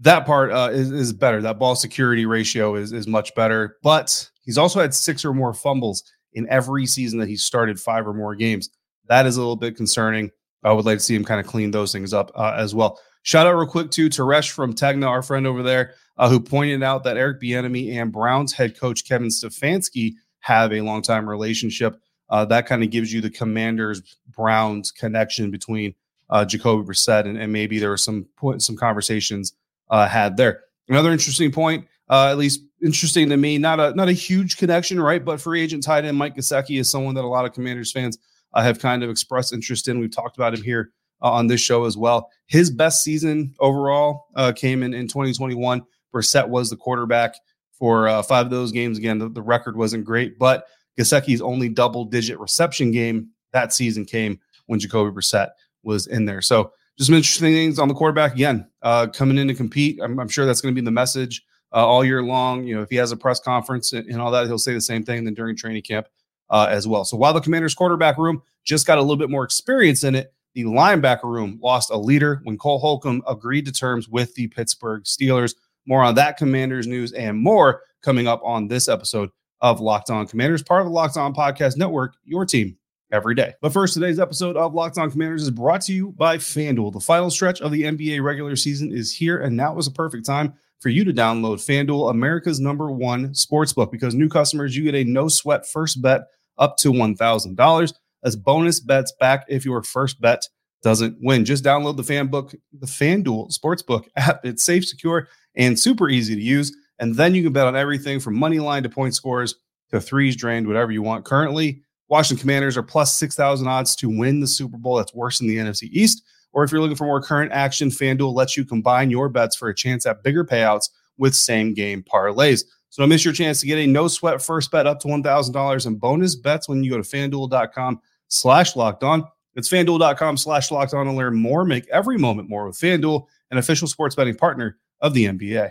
That 0.00 0.26
part 0.26 0.52
uh, 0.52 0.70
is, 0.72 0.90
is 0.90 1.12
better. 1.12 1.40
That 1.40 1.58
ball 1.58 1.76
security 1.76 2.26
ratio 2.26 2.74
is, 2.74 2.92
is 2.92 3.06
much 3.06 3.34
better. 3.34 3.76
But 3.82 4.28
he's 4.42 4.58
also 4.58 4.80
had 4.80 4.92
six 4.94 5.24
or 5.24 5.32
more 5.32 5.54
fumbles 5.54 6.04
in 6.34 6.48
every 6.50 6.84
season 6.84 7.18
that 7.20 7.28
he 7.28 7.36
started 7.36 7.80
five 7.80 8.06
or 8.06 8.12
more 8.12 8.34
games. 8.34 8.68
That 9.06 9.26
is 9.26 9.36
a 9.36 9.40
little 9.40 9.56
bit 9.56 9.76
concerning. 9.76 10.30
I 10.64 10.72
would 10.72 10.84
like 10.84 10.98
to 10.98 11.04
see 11.04 11.14
him 11.14 11.24
kind 11.24 11.40
of 11.40 11.46
clean 11.46 11.70
those 11.70 11.92
things 11.92 12.12
up 12.12 12.30
uh, 12.34 12.54
as 12.56 12.74
well. 12.74 12.98
Shout 13.24 13.46
out 13.46 13.54
real 13.54 13.66
quick 13.66 13.90
to 13.92 14.10
Teresh 14.10 14.50
from 14.50 14.74
Tegna, 14.74 15.08
our 15.08 15.22
friend 15.22 15.46
over 15.46 15.62
there, 15.62 15.94
uh, 16.18 16.28
who 16.28 16.38
pointed 16.38 16.82
out 16.82 17.04
that 17.04 17.16
Eric 17.16 17.40
Bieniemy 17.40 17.94
and 17.94 18.12
Browns 18.12 18.52
head 18.52 18.78
coach 18.78 19.06
Kevin 19.06 19.28
Stefanski 19.28 20.16
have 20.40 20.74
a 20.74 20.82
long 20.82 21.00
time 21.00 21.26
relationship. 21.26 21.98
Uh, 22.28 22.44
that 22.44 22.66
kind 22.66 22.84
of 22.84 22.90
gives 22.90 23.10
you 23.10 23.22
the 23.22 23.30
Commanders 23.30 24.02
Browns 24.28 24.92
connection 24.92 25.50
between 25.50 25.94
uh, 26.28 26.44
Jacoby 26.44 26.86
Brissett 26.86 27.24
and, 27.24 27.38
and, 27.38 27.50
maybe 27.50 27.78
there 27.78 27.88
were 27.88 27.96
some 27.96 28.26
some 28.58 28.76
conversations 28.76 29.54
uh, 29.88 30.06
had 30.06 30.36
there. 30.36 30.60
Another 30.90 31.10
interesting 31.10 31.50
point, 31.50 31.86
uh, 32.10 32.28
at 32.30 32.36
least 32.36 32.60
interesting 32.82 33.30
to 33.30 33.38
me, 33.38 33.56
not 33.56 33.80
a 33.80 33.94
not 33.94 34.08
a 34.08 34.12
huge 34.12 34.58
connection, 34.58 35.00
right? 35.00 35.24
But 35.24 35.40
free 35.40 35.62
agent 35.62 35.82
tight 35.82 36.04
end 36.04 36.18
Mike 36.18 36.36
Gesicki 36.36 36.78
is 36.78 36.90
someone 36.90 37.14
that 37.14 37.24
a 37.24 37.26
lot 37.26 37.46
of 37.46 37.54
Commanders 37.54 37.90
fans 37.90 38.18
uh, 38.52 38.62
have 38.62 38.80
kind 38.80 39.02
of 39.02 39.08
expressed 39.08 39.54
interest 39.54 39.88
in. 39.88 39.98
We've 39.98 40.14
talked 40.14 40.36
about 40.36 40.52
him 40.52 40.62
here 40.62 40.92
uh, 41.22 41.30
on 41.30 41.46
this 41.46 41.60
show 41.60 41.84
as 41.84 41.96
well. 41.96 42.30
His 42.46 42.70
best 42.70 43.02
season 43.02 43.54
overall 43.60 44.26
uh, 44.36 44.52
came 44.52 44.82
in 44.82 44.94
in 44.94 45.08
2021. 45.08 45.82
Brissett 46.14 46.48
was 46.48 46.70
the 46.70 46.76
quarterback 46.76 47.34
for 47.72 48.08
uh, 48.08 48.22
five 48.22 48.46
of 48.46 48.50
those 48.50 48.72
games. 48.72 48.98
Again, 48.98 49.18
the, 49.18 49.28
the 49.28 49.42
record 49.42 49.76
wasn't 49.76 50.04
great, 50.04 50.38
but 50.38 50.66
Gesicki's 50.98 51.40
only 51.42 51.68
double 51.68 52.04
digit 52.04 52.38
reception 52.38 52.90
game 52.90 53.30
that 53.52 53.72
season 53.72 54.04
came 54.04 54.38
when 54.66 54.78
Jacoby 54.78 55.10
Brissett 55.10 55.50
was 55.82 56.06
in 56.06 56.24
there. 56.24 56.40
So 56.40 56.72
just 56.96 57.08
some 57.08 57.16
interesting 57.16 57.52
things 57.52 57.78
on 57.78 57.88
the 57.88 57.94
quarterback 57.94 58.34
again, 58.34 58.68
uh, 58.82 59.08
coming 59.08 59.38
in 59.38 59.48
to 59.48 59.54
compete. 59.54 59.98
I'm, 60.02 60.18
I'm 60.20 60.28
sure 60.28 60.46
that's 60.46 60.60
going 60.60 60.74
to 60.74 60.80
be 60.80 60.84
the 60.84 60.90
message 60.90 61.42
uh, 61.72 61.86
all 61.86 62.04
year 62.04 62.22
long. 62.22 62.64
You 62.64 62.76
know, 62.76 62.82
if 62.82 62.90
he 62.90 62.96
has 62.96 63.12
a 63.12 63.16
press 63.16 63.40
conference 63.40 63.92
and, 63.92 64.06
and 64.08 64.20
all 64.20 64.30
that, 64.30 64.46
he'll 64.46 64.58
say 64.58 64.74
the 64.74 64.80
same 64.80 65.04
thing 65.04 65.24
then 65.24 65.34
during 65.34 65.56
training 65.56 65.82
camp 65.82 66.06
uh, 66.50 66.68
as 66.70 66.86
well. 66.86 67.04
So 67.04 67.16
while 67.16 67.32
the 67.32 67.40
Commanders' 67.40 67.74
quarterback 67.74 68.18
room 68.18 68.42
just 68.64 68.86
got 68.86 68.98
a 68.98 69.00
little 69.00 69.16
bit 69.16 69.30
more 69.30 69.44
experience 69.44 70.04
in 70.04 70.14
it, 70.14 70.32
the 70.54 70.64
linebacker 70.64 71.24
room 71.24 71.58
lost 71.62 71.90
a 71.90 71.96
leader 71.96 72.40
when 72.44 72.56
Cole 72.56 72.78
Holcomb 72.78 73.22
agreed 73.26 73.66
to 73.66 73.72
terms 73.72 74.08
with 74.08 74.34
the 74.34 74.46
Pittsburgh 74.48 75.02
Steelers. 75.02 75.54
More 75.86 76.02
on 76.02 76.14
that 76.14 76.36
Commanders 76.36 76.86
news 76.86 77.12
and 77.12 77.38
more 77.38 77.82
coming 78.02 78.26
up 78.26 78.40
on 78.44 78.68
this 78.68 78.88
episode 78.88 79.30
of 79.60 79.80
Locked 79.80 80.10
On 80.10 80.26
Commanders, 80.26 80.62
part 80.62 80.82
of 80.82 80.86
the 80.86 80.92
Locked 80.92 81.16
On 81.16 81.34
Podcast 81.34 81.76
Network, 81.76 82.14
your 82.24 82.46
team 82.46 82.76
every 83.10 83.34
day. 83.34 83.54
But 83.60 83.72
first, 83.72 83.94
today's 83.94 84.18
episode 84.18 84.56
of 84.56 84.74
Locked 84.74 84.98
On 84.98 85.10
Commanders 85.10 85.42
is 85.42 85.50
brought 85.50 85.80
to 85.82 85.92
you 85.92 86.12
by 86.12 86.36
FanDuel. 86.36 86.92
The 86.92 87.00
final 87.00 87.30
stretch 87.30 87.60
of 87.60 87.70
the 87.72 87.82
NBA 87.82 88.22
regular 88.22 88.56
season 88.56 88.92
is 88.92 89.12
here, 89.12 89.40
and 89.40 89.56
now 89.56 89.76
is 89.78 89.86
a 89.86 89.92
perfect 89.92 90.24
time 90.26 90.54
for 90.80 90.88
you 90.88 91.04
to 91.04 91.12
download 91.12 91.56
FanDuel, 91.56 92.10
America's 92.10 92.60
number 92.60 92.90
one 92.90 93.30
sportsbook, 93.30 93.90
because 93.90 94.14
new 94.14 94.28
customers, 94.28 94.76
you 94.76 94.84
get 94.84 94.94
a 94.94 95.04
no 95.04 95.28
sweat 95.28 95.66
first 95.66 96.02
bet 96.02 96.22
up 96.58 96.76
to 96.76 96.92
$1,000 96.92 97.92
as 98.24 98.36
bonus 98.36 98.80
bets 98.80 99.12
back 99.20 99.44
if 99.48 99.64
your 99.64 99.82
first 99.82 100.20
bet 100.20 100.48
doesn't 100.82 101.16
win. 101.20 101.44
Just 101.44 101.64
download 101.64 101.96
the 101.96 102.02
FanBook, 102.02 102.54
the 102.72 102.86
FanDuel 102.86 103.56
Sportsbook 103.56 104.06
app. 104.16 104.44
It's 104.44 104.62
safe, 104.62 104.86
secure, 104.86 105.28
and 105.56 105.78
super 105.78 106.08
easy 106.08 106.34
to 106.34 106.40
use. 106.40 106.74
And 106.98 107.14
then 107.14 107.34
you 107.34 107.42
can 107.42 107.52
bet 107.52 107.66
on 107.66 107.76
everything 107.76 108.20
from 108.20 108.36
money 108.36 108.60
line 108.60 108.82
to 108.84 108.88
point 108.88 109.14
scores 109.14 109.56
to 109.90 110.00
threes 110.00 110.36
drained, 110.36 110.66
whatever 110.66 110.92
you 110.92 111.02
want. 111.02 111.24
Currently, 111.24 111.82
Washington 112.08 112.40
Commanders 112.40 112.76
are 112.76 112.82
plus 112.82 113.16
6,000 113.16 113.66
odds 113.66 113.96
to 113.96 114.08
win 114.08 114.40
the 114.40 114.46
Super 114.46 114.76
Bowl. 114.76 114.96
That's 114.96 115.14
worse 115.14 115.38
than 115.38 115.48
the 115.48 115.56
NFC 115.56 115.88
East. 115.90 116.22
Or 116.52 116.62
if 116.62 116.70
you're 116.70 116.80
looking 116.80 116.96
for 116.96 117.06
more 117.06 117.20
current 117.20 117.50
action, 117.52 117.88
FanDuel 117.88 118.34
lets 118.34 118.56
you 118.56 118.64
combine 118.64 119.10
your 119.10 119.28
bets 119.28 119.56
for 119.56 119.68
a 119.68 119.74
chance 119.74 120.06
at 120.06 120.22
bigger 120.22 120.44
payouts 120.44 120.90
with 121.18 121.34
same 121.34 121.74
game 121.74 122.02
parlays. 122.02 122.64
So 122.90 123.02
don't 123.02 123.08
miss 123.08 123.24
your 123.24 123.34
chance 123.34 123.60
to 123.60 123.66
get 123.66 123.78
a 123.78 123.86
no 123.88 124.06
sweat 124.06 124.40
first 124.40 124.70
bet 124.70 124.86
up 124.86 125.00
to 125.00 125.08
$1,000 125.08 125.86
and 125.86 126.00
bonus 126.00 126.36
bets 126.36 126.68
when 126.68 126.84
you 126.84 126.90
go 126.90 126.96
to 126.96 127.02
fanduel.com 127.02 128.00
slash 128.34 128.76
locked 128.76 129.04
on. 129.04 129.24
It's 129.54 129.68
fanduel.com 129.68 130.36
slash 130.36 130.70
locked 130.70 130.94
on 130.94 131.06
to 131.06 131.12
learn 131.12 131.36
more. 131.36 131.64
Make 131.64 131.88
every 131.88 132.18
moment 132.18 132.48
more 132.48 132.66
with 132.66 132.76
FanDuel, 132.76 133.24
an 133.50 133.58
official 133.58 133.86
sports 133.86 134.16
betting 134.16 134.36
partner 134.36 134.78
of 135.00 135.14
the 135.14 135.26
NBA. 135.26 135.70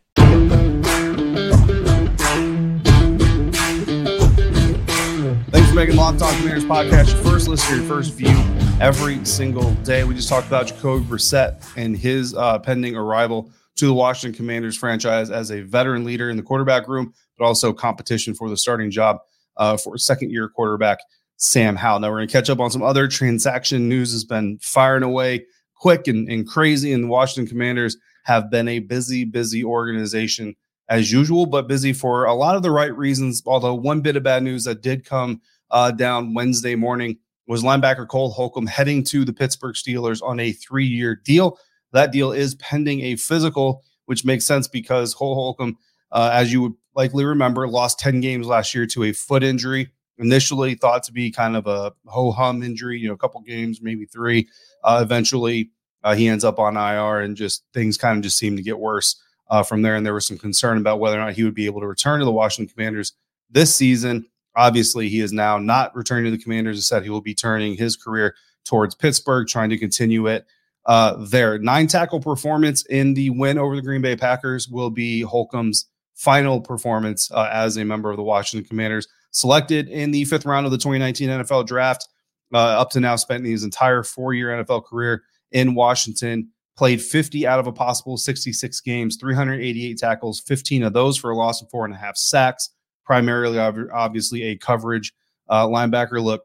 Thanks 5.51 5.69
for 5.69 5.75
making 5.75 5.95
Locked 5.95 6.21
On 6.21 6.33
Commanders 6.37 6.63
podcast 6.63 7.13
your 7.13 7.23
first 7.23 7.47
listen, 7.47 7.79
your 7.79 7.87
first 7.87 8.13
view 8.13 8.29
every 8.79 9.23
single 9.25 9.73
day. 9.83 10.03
We 10.03 10.15
just 10.15 10.29
talked 10.29 10.47
about 10.47 10.67
Jacoby 10.67 11.05
Brissett 11.05 11.61
and 11.75 11.97
his 11.97 12.33
uh, 12.33 12.59
pending 12.59 12.95
arrival 12.95 13.51
to 13.75 13.87
the 13.87 13.93
Washington 13.93 14.35
Commanders 14.35 14.77
franchise 14.77 15.29
as 15.29 15.51
a 15.51 15.61
veteran 15.61 16.03
leader 16.03 16.29
in 16.29 16.37
the 16.37 16.43
quarterback 16.43 16.87
room, 16.87 17.13
but 17.37 17.45
also 17.45 17.73
competition 17.73 18.33
for 18.33 18.49
the 18.49 18.55
starting 18.55 18.89
job 18.89 19.17
uh, 19.57 19.75
for 19.75 19.97
second 19.97 20.31
year 20.31 20.47
quarterback 20.47 20.99
Sam 21.37 21.75
Howell. 21.75 21.99
Now 21.99 22.09
we're 22.09 22.17
going 22.17 22.27
to 22.27 22.31
catch 22.31 22.49
up 22.49 22.59
on 22.59 22.71
some 22.71 22.83
other 22.83 23.07
transaction 23.07 23.89
news 23.89 24.11
has 24.13 24.23
been 24.23 24.59
firing 24.61 25.03
away 25.03 25.45
quick 25.75 26.07
and, 26.07 26.29
and 26.29 26.47
crazy, 26.47 26.93
in 26.93 27.01
the 27.01 27.07
Washington 27.07 27.49
Commanders 27.49 27.97
have 28.23 28.49
been 28.49 28.67
a 28.67 28.79
busy, 28.79 29.25
busy 29.25 29.63
organization 29.63 30.55
as 30.89 31.11
usual, 31.11 31.45
but 31.45 31.67
busy 31.67 31.93
for 31.93 32.25
a 32.25 32.33
lot 32.33 32.55
of 32.55 32.63
the 32.63 32.71
right 32.71 32.95
reasons. 32.95 33.41
Although 33.45 33.75
one 33.75 34.01
bit 34.01 34.17
of 34.17 34.23
bad 34.23 34.43
news 34.43 34.65
that 34.65 34.81
did 34.81 35.05
come 35.05 35.41
uh, 35.71 35.91
down 35.91 36.33
Wednesday 36.33 36.75
morning 36.75 37.17
was 37.47 37.63
linebacker 37.63 38.07
Cole 38.07 38.31
Holcomb 38.31 38.67
heading 38.67 39.03
to 39.05 39.25
the 39.25 39.33
Pittsburgh 39.33 39.75
Steelers 39.75 40.21
on 40.21 40.39
a 40.39 40.51
three-year 40.51 41.15
deal. 41.23 41.57
That 41.93 42.11
deal 42.11 42.31
is 42.31 42.55
pending 42.55 43.01
a 43.01 43.15
physical, 43.15 43.83
which 44.05 44.25
makes 44.25 44.45
sense 44.45 44.67
because 44.67 45.13
Cole 45.13 45.35
Holcomb, 45.35 45.77
uh, 46.11 46.31
as 46.33 46.51
you 46.51 46.61
would 46.61 46.73
likely 46.95 47.25
remember, 47.25 47.67
lost 47.67 47.99
10 47.99 48.21
games 48.21 48.47
last 48.47 48.75
year 48.75 48.85
to 48.87 49.03
a 49.03 49.13
foot 49.13 49.43
injury. 49.43 49.91
Initially 50.17 50.75
thought 50.75 51.03
to 51.03 51.11
be 51.11 51.31
kind 51.31 51.55
of 51.55 51.67
a 51.67 51.93
ho 52.05 52.31
hum 52.31 52.61
injury, 52.61 52.99
you 52.99 53.07
know, 53.07 53.13
a 53.13 53.17
couple 53.17 53.41
games, 53.41 53.81
maybe 53.81 54.05
three. 54.05 54.47
Uh, 54.83 54.99
eventually, 55.01 55.71
uh, 56.03 56.15
he 56.15 56.27
ends 56.27 56.43
up 56.43 56.59
on 56.59 56.77
IR, 56.77 57.21
and 57.21 57.35
just 57.35 57.63
things 57.73 57.97
kind 57.97 58.17
of 58.17 58.23
just 58.23 58.37
seem 58.37 58.55
to 58.55 58.63
get 58.63 58.79
worse 58.79 59.21
uh, 59.49 59.63
from 59.63 59.81
there. 59.81 59.95
And 59.95 60.05
there 60.05 60.13
was 60.13 60.25
some 60.25 60.37
concern 60.37 60.77
about 60.77 60.99
whether 60.99 61.17
or 61.17 61.23
not 61.23 61.33
he 61.33 61.43
would 61.43 61.53
be 61.53 61.65
able 61.65 61.81
to 61.81 61.87
return 61.87 62.19
to 62.19 62.25
the 62.25 62.31
Washington 62.31 62.73
Commanders 62.73 63.13
this 63.49 63.75
season. 63.75 64.25
Obviously, 64.55 65.09
he 65.09 65.21
is 65.21 65.31
now 65.31 65.57
not 65.57 65.95
returning 65.95 66.25
to 66.25 66.37
the 66.37 66.43
Commanders. 66.43 66.77
He 66.77 66.81
said 66.81 67.03
he 67.03 67.09
will 67.09 67.21
be 67.21 67.35
turning 67.35 67.75
his 67.75 67.95
career 67.95 68.35
towards 68.65 68.95
Pittsburgh, 68.95 69.47
trying 69.47 69.69
to 69.69 69.77
continue 69.77 70.27
it 70.27 70.45
uh, 70.85 71.15
there. 71.19 71.57
Nine 71.59 71.87
tackle 71.87 72.19
performance 72.19 72.83
in 72.87 73.13
the 73.13 73.29
win 73.29 73.57
over 73.57 73.75
the 73.75 73.81
Green 73.81 74.01
Bay 74.01 74.15
Packers 74.15 74.67
will 74.67 74.89
be 74.89 75.21
Holcomb's 75.21 75.85
final 76.15 76.59
performance 76.59 77.31
uh, 77.31 77.49
as 77.51 77.77
a 77.77 77.85
member 77.85 78.11
of 78.11 78.17
the 78.17 78.23
Washington 78.23 78.67
Commanders. 78.67 79.07
Selected 79.31 79.87
in 79.87 80.11
the 80.11 80.25
fifth 80.25 80.45
round 80.45 80.65
of 80.65 80.71
the 80.71 80.77
2019 80.77 81.29
NFL 81.29 81.65
Draft, 81.65 82.09
uh, 82.53 82.57
up 82.57 82.89
to 82.91 82.99
now 82.99 83.15
spent 83.15 83.45
his 83.45 83.63
entire 83.63 84.03
four 84.03 84.33
year 84.33 84.49
NFL 84.49 84.85
career 84.85 85.23
in 85.51 85.75
Washington 85.75 86.49
played 86.77 87.01
50 87.01 87.45
out 87.45 87.59
of 87.59 87.67
a 87.67 87.71
possible 87.71 88.17
66 88.17 88.81
games, 88.81 89.17
388 89.17 89.97
tackles, 89.97 90.39
15 90.39 90.83
of 90.83 90.93
those 90.93 91.17
for 91.17 91.29
a 91.29 91.35
loss 91.35 91.61
of 91.61 91.69
four 91.69 91.85
and 91.85 91.93
a 91.93 91.97
half 91.97 92.17
sacks, 92.17 92.69
primarily, 93.05 93.59
obviously, 93.59 94.43
a 94.43 94.57
coverage 94.57 95.13
uh, 95.49 95.67
linebacker. 95.67 96.21
Look, 96.21 96.43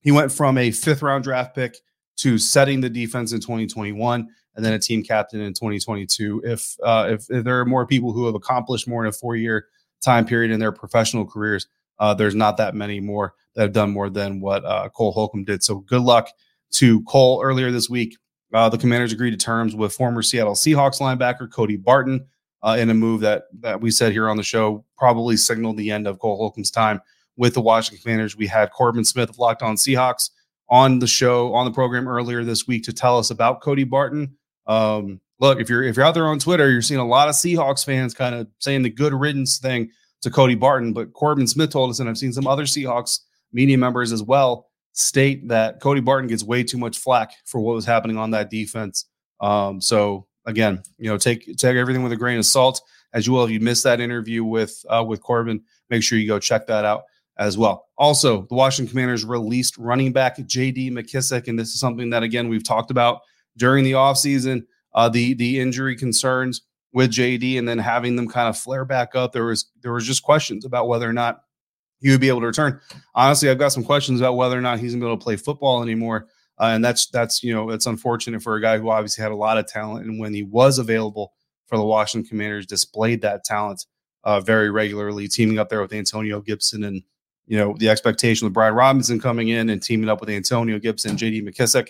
he 0.00 0.10
went 0.10 0.32
from 0.32 0.58
a 0.58 0.70
fifth 0.72 1.02
round 1.02 1.24
draft 1.24 1.54
pick 1.54 1.76
to 2.18 2.38
setting 2.38 2.80
the 2.80 2.90
defense 2.90 3.32
in 3.32 3.40
2021 3.40 4.28
and 4.54 4.64
then 4.64 4.74
a 4.74 4.78
team 4.78 5.02
captain 5.02 5.40
in 5.40 5.54
2022. 5.54 6.42
If, 6.44 6.76
uh, 6.82 7.06
if, 7.10 7.30
if 7.30 7.44
there 7.44 7.60
are 7.60 7.64
more 7.64 7.86
people 7.86 8.12
who 8.12 8.26
have 8.26 8.34
accomplished 8.34 8.86
more 8.86 9.02
in 9.02 9.08
a 9.08 9.12
four 9.12 9.36
year 9.36 9.66
time 10.02 10.26
period 10.26 10.50
in 10.50 10.60
their 10.60 10.72
professional 10.72 11.24
careers, 11.24 11.66
uh, 11.98 12.12
there's 12.14 12.34
not 12.34 12.56
that 12.56 12.74
many 12.74 13.00
more 13.00 13.34
that 13.54 13.62
have 13.62 13.72
done 13.72 13.90
more 13.90 14.10
than 14.10 14.40
what 14.40 14.64
uh, 14.64 14.88
Cole 14.90 15.12
Holcomb 15.12 15.44
did. 15.44 15.62
So 15.62 15.76
good 15.76 16.02
luck 16.02 16.28
to 16.72 17.02
Cole 17.04 17.40
earlier 17.42 17.70
this 17.70 17.88
week. 17.88 18.16
Uh, 18.52 18.68
the 18.68 18.78
Commanders 18.78 19.12
agreed 19.12 19.30
to 19.30 19.36
terms 19.36 19.74
with 19.74 19.92
former 19.92 20.22
Seattle 20.22 20.54
Seahawks 20.54 21.00
linebacker 21.00 21.50
Cody 21.50 21.76
Barton 21.76 22.26
uh, 22.62 22.76
in 22.78 22.90
a 22.90 22.94
move 22.94 23.20
that 23.20 23.44
that 23.60 23.80
we 23.80 23.90
said 23.90 24.12
here 24.12 24.28
on 24.28 24.36
the 24.36 24.42
show 24.42 24.84
probably 24.96 25.36
signaled 25.36 25.76
the 25.76 25.90
end 25.90 26.06
of 26.06 26.18
Cole 26.18 26.36
Holcomb's 26.36 26.70
time 26.70 27.00
with 27.36 27.54
the 27.54 27.60
Washington 27.60 28.02
Commanders. 28.02 28.36
We 28.36 28.46
had 28.46 28.70
Corbin 28.70 29.04
Smith 29.04 29.30
of 29.30 29.38
Locked 29.38 29.62
On 29.62 29.76
Seahawks 29.76 30.30
on 30.68 30.98
the 30.98 31.06
show 31.06 31.54
on 31.54 31.64
the 31.64 31.72
program 31.72 32.08
earlier 32.08 32.44
this 32.44 32.66
week 32.66 32.84
to 32.84 32.92
tell 32.92 33.18
us 33.18 33.30
about 33.30 33.60
Cody 33.60 33.84
Barton. 33.84 34.36
Um, 34.66 35.20
look, 35.40 35.60
if 35.60 35.68
you're 35.68 35.82
if 35.82 35.96
you're 35.96 36.06
out 36.06 36.14
there 36.14 36.26
on 36.26 36.38
Twitter, 36.38 36.70
you're 36.70 36.82
seeing 36.82 37.00
a 37.00 37.06
lot 37.06 37.28
of 37.28 37.34
Seahawks 37.34 37.84
fans 37.84 38.14
kind 38.14 38.34
of 38.34 38.46
saying 38.58 38.82
the 38.82 38.90
good 38.90 39.14
riddance 39.14 39.58
thing 39.58 39.90
to 40.22 40.30
Cody 40.30 40.54
Barton, 40.54 40.92
but 40.92 41.12
Corbin 41.12 41.46
Smith 41.46 41.70
told 41.70 41.90
us, 41.90 41.98
and 41.98 42.08
I've 42.08 42.18
seen 42.18 42.32
some 42.32 42.46
other 42.46 42.64
Seahawks 42.64 43.20
media 43.52 43.76
members 43.76 44.12
as 44.12 44.22
well 44.22 44.68
state 44.92 45.48
that 45.48 45.80
Cody 45.80 46.00
Barton 46.00 46.28
gets 46.28 46.44
way 46.44 46.62
too 46.62 46.78
much 46.78 46.98
flack 46.98 47.32
for 47.44 47.60
what 47.60 47.74
was 47.74 47.84
happening 47.84 48.16
on 48.16 48.30
that 48.32 48.50
defense. 48.50 49.06
Um, 49.40 49.80
so 49.80 50.26
again, 50.46 50.82
you 50.98 51.08
know, 51.08 51.18
take 51.18 51.44
take 51.56 51.76
everything 51.76 52.02
with 52.02 52.12
a 52.12 52.16
grain 52.16 52.38
of 52.38 52.46
salt. 52.46 52.80
As 53.14 53.28
well, 53.28 53.44
if 53.44 53.50
you 53.50 53.60
missed 53.60 53.84
that 53.84 54.00
interview 54.00 54.42
with 54.42 54.82
uh, 54.88 55.04
with 55.06 55.20
Corbin, 55.20 55.62
make 55.90 56.02
sure 56.02 56.18
you 56.18 56.26
go 56.26 56.38
check 56.38 56.66
that 56.68 56.86
out 56.86 57.02
as 57.36 57.58
well. 57.58 57.86
Also, 57.98 58.46
the 58.48 58.54
Washington 58.54 58.90
Commanders 58.90 59.24
released 59.24 59.76
running 59.76 60.12
back 60.12 60.38
J.D. 60.46 60.90
McKissic, 60.90 61.48
and 61.48 61.58
this 61.58 61.68
is 61.68 61.80
something 61.80 62.10
that 62.10 62.22
again 62.22 62.48
we've 62.48 62.64
talked 62.64 62.90
about 62.90 63.20
during 63.56 63.84
the 63.84 63.92
offseason, 63.92 64.64
uh, 64.94 65.08
the 65.08 65.34
the 65.34 65.60
injury 65.60 65.94
concerns 65.94 66.62
with 66.92 67.10
JD, 67.10 67.58
and 67.58 67.68
then 67.68 67.78
having 67.78 68.16
them 68.16 68.28
kind 68.28 68.48
of 68.48 68.56
flare 68.56 68.84
back 68.84 69.14
up. 69.14 69.32
There 69.32 69.44
was 69.44 69.70
there 69.82 69.92
was 69.92 70.06
just 70.06 70.22
questions 70.22 70.64
about 70.64 70.88
whether 70.88 71.08
or 71.08 71.12
not 71.12 71.42
he 72.02 72.10
would 72.10 72.20
be 72.20 72.28
able 72.28 72.40
to 72.40 72.46
return. 72.46 72.80
Honestly, 73.14 73.48
I've 73.48 73.58
got 73.58 73.72
some 73.72 73.84
questions 73.84 74.20
about 74.20 74.36
whether 74.36 74.58
or 74.58 74.60
not 74.60 74.78
he's 74.78 74.92
gonna 74.92 75.04
be 75.04 75.08
able 75.08 75.18
to 75.18 75.24
play 75.24 75.36
football 75.36 75.82
anymore. 75.82 76.26
Uh, 76.58 76.72
and 76.74 76.84
that's 76.84 77.06
that's 77.06 77.42
you 77.42 77.54
know 77.54 77.70
it's 77.70 77.86
unfortunate 77.86 78.42
for 78.42 78.56
a 78.56 78.60
guy 78.60 78.78
who 78.78 78.90
obviously 78.90 79.22
had 79.22 79.32
a 79.32 79.36
lot 79.36 79.58
of 79.58 79.66
talent, 79.66 80.06
and 80.06 80.20
when 80.20 80.34
he 80.34 80.42
was 80.42 80.78
available 80.78 81.32
for 81.66 81.78
the 81.78 81.84
Washington 81.84 82.28
Commanders, 82.28 82.66
displayed 82.66 83.22
that 83.22 83.44
talent 83.44 83.86
uh, 84.24 84.40
very 84.40 84.70
regularly, 84.70 85.28
teaming 85.28 85.58
up 85.58 85.68
there 85.68 85.80
with 85.80 85.92
Antonio 85.92 86.40
Gibson, 86.40 86.84
and 86.84 87.02
you 87.46 87.56
know 87.56 87.74
the 87.78 87.88
expectation 87.88 88.46
with 88.46 88.52
Brian 88.52 88.74
Robinson 88.74 89.18
coming 89.18 89.48
in 89.48 89.70
and 89.70 89.82
teaming 89.82 90.08
up 90.08 90.20
with 90.20 90.30
Antonio 90.30 90.78
Gibson, 90.78 91.16
J.D. 91.16 91.42
McKissic 91.42 91.88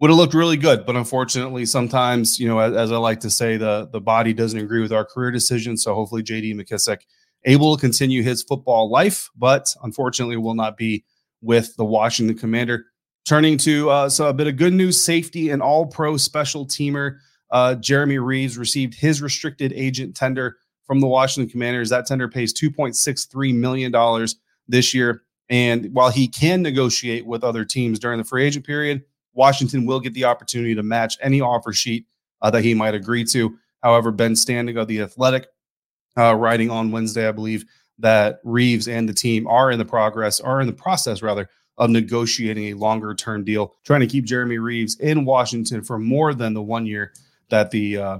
would 0.00 0.10
have 0.10 0.16
looked 0.16 0.34
really 0.34 0.56
good. 0.56 0.86
But 0.86 0.96
unfortunately, 0.96 1.66
sometimes 1.66 2.38
you 2.38 2.48
know, 2.48 2.58
as, 2.58 2.74
as 2.74 2.92
I 2.92 2.96
like 2.96 3.20
to 3.20 3.30
say, 3.30 3.56
the 3.56 3.88
the 3.90 4.00
body 4.00 4.32
doesn't 4.32 4.58
agree 4.58 4.82
with 4.82 4.92
our 4.92 5.04
career 5.04 5.30
decisions. 5.30 5.82
So 5.82 5.94
hopefully, 5.94 6.22
J.D. 6.22 6.54
McKissic 6.54 7.00
able 7.44 7.76
to 7.76 7.80
continue 7.80 8.22
his 8.22 8.42
football 8.42 8.90
life, 8.90 9.30
but 9.36 9.74
unfortunately 9.82 10.36
will 10.36 10.54
not 10.54 10.76
be 10.76 11.04
with 11.40 11.74
the 11.76 11.84
Washington 11.84 12.36
Commander. 12.36 12.86
Turning 13.26 13.56
to 13.58 13.90
uh, 13.90 14.08
so 14.08 14.28
a 14.28 14.34
bit 14.34 14.46
of 14.46 14.56
good 14.56 14.72
news, 14.72 15.02
safety 15.02 15.50
and 15.50 15.62
all 15.62 15.86
pro 15.86 16.16
special 16.16 16.66
teamer 16.66 17.18
uh, 17.50 17.74
Jeremy 17.76 18.18
Reaves 18.18 18.56
received 18.56 18.94
his 18.94 19.22
restricted 19.22 19.72
agent 19.74 20.14
tender 20.16 20.56
from 20.84 21.00
the 21.00 21.06
Washington 21.06 21.50
Commanders. 21.50 21.90
That 21.90 22.06
tender 22.06 22.28
pays 22.28 22.52
$2.63 22.54 23.54
million 23.54 24.26
this 24.68 24.94
year. 24.94 25.22
And 25.48 25.92
while 25.92 26.10
he 26.10 26.28
can 26.28 26.62
negotiate 26.62 27.26
with 27.26 27.42
other 27.42 27.64
teams 27.64 27.98
during 27.98 28.18
the 28.18 28.24
free 28.24 28.44
agent 28.44 28.66
period, 28.66 29.02
Washington 29.34 29.84
will 29.84 30.00
get 30.00 30.14
the 30.14 30.24
opportunity 30.24 30.74
to 30.74 30.82
match 30.82 31.16
any 31.20 31.40
offer 31.40 31.72
sheet 31.72 32.06
uh, 32.42 32.50
that 32.50 32.64
he 32.64 32.74
might 32.74 32.94
agree 32.94 33.24
to. 33.24 33.56
However, 33.82 34.10
Ben 34.10 34.34
Standig 34.34 34.80
of 34.80 34.88
The 34.88 35.00
Athletic 35.00 35.48
uh, 36.16 36.34
writing 36.34 36.70
on 36.70 36.90
Wednesday, 36.90 37.28
I 37.28 37.32
believe, 37.32 37.64
that 37.98 38.40
Reaves 38.44 38.88
and 38.88 39.08
the 39.08 39.14
team 39.14 39.46
are 39.46 39.70
in 39.70 39.78
the 39.78 39.84
progress, 39.84 40.40
are 40.40 40.60
in 40.60 40.66
the 40.66 40.72
process 40.72 41.22
rather, 41.22 41.48
of 41.78 41.90
negotiating 41.90 42.66
a 42.66 42.74
longer 42.74 43.14
term 43.14 43.44
deal, 43.44 43.74
trying 43.84 44.00
to 44.00 44.06
keep 44.06 44.24
Jeremy 44.24 44.58
Reaves 44.58 44.98
in 45.00 45.24
Washington 45.24 45.82
for 45.82 45.98
more 45.98 46.34
than 46.34 46.54
the 46.54 46.62
one 46.62 46.86
year 46.86 47.12
that 47.48 47.70
the 47.70 47.96
uh, 47.96 48.18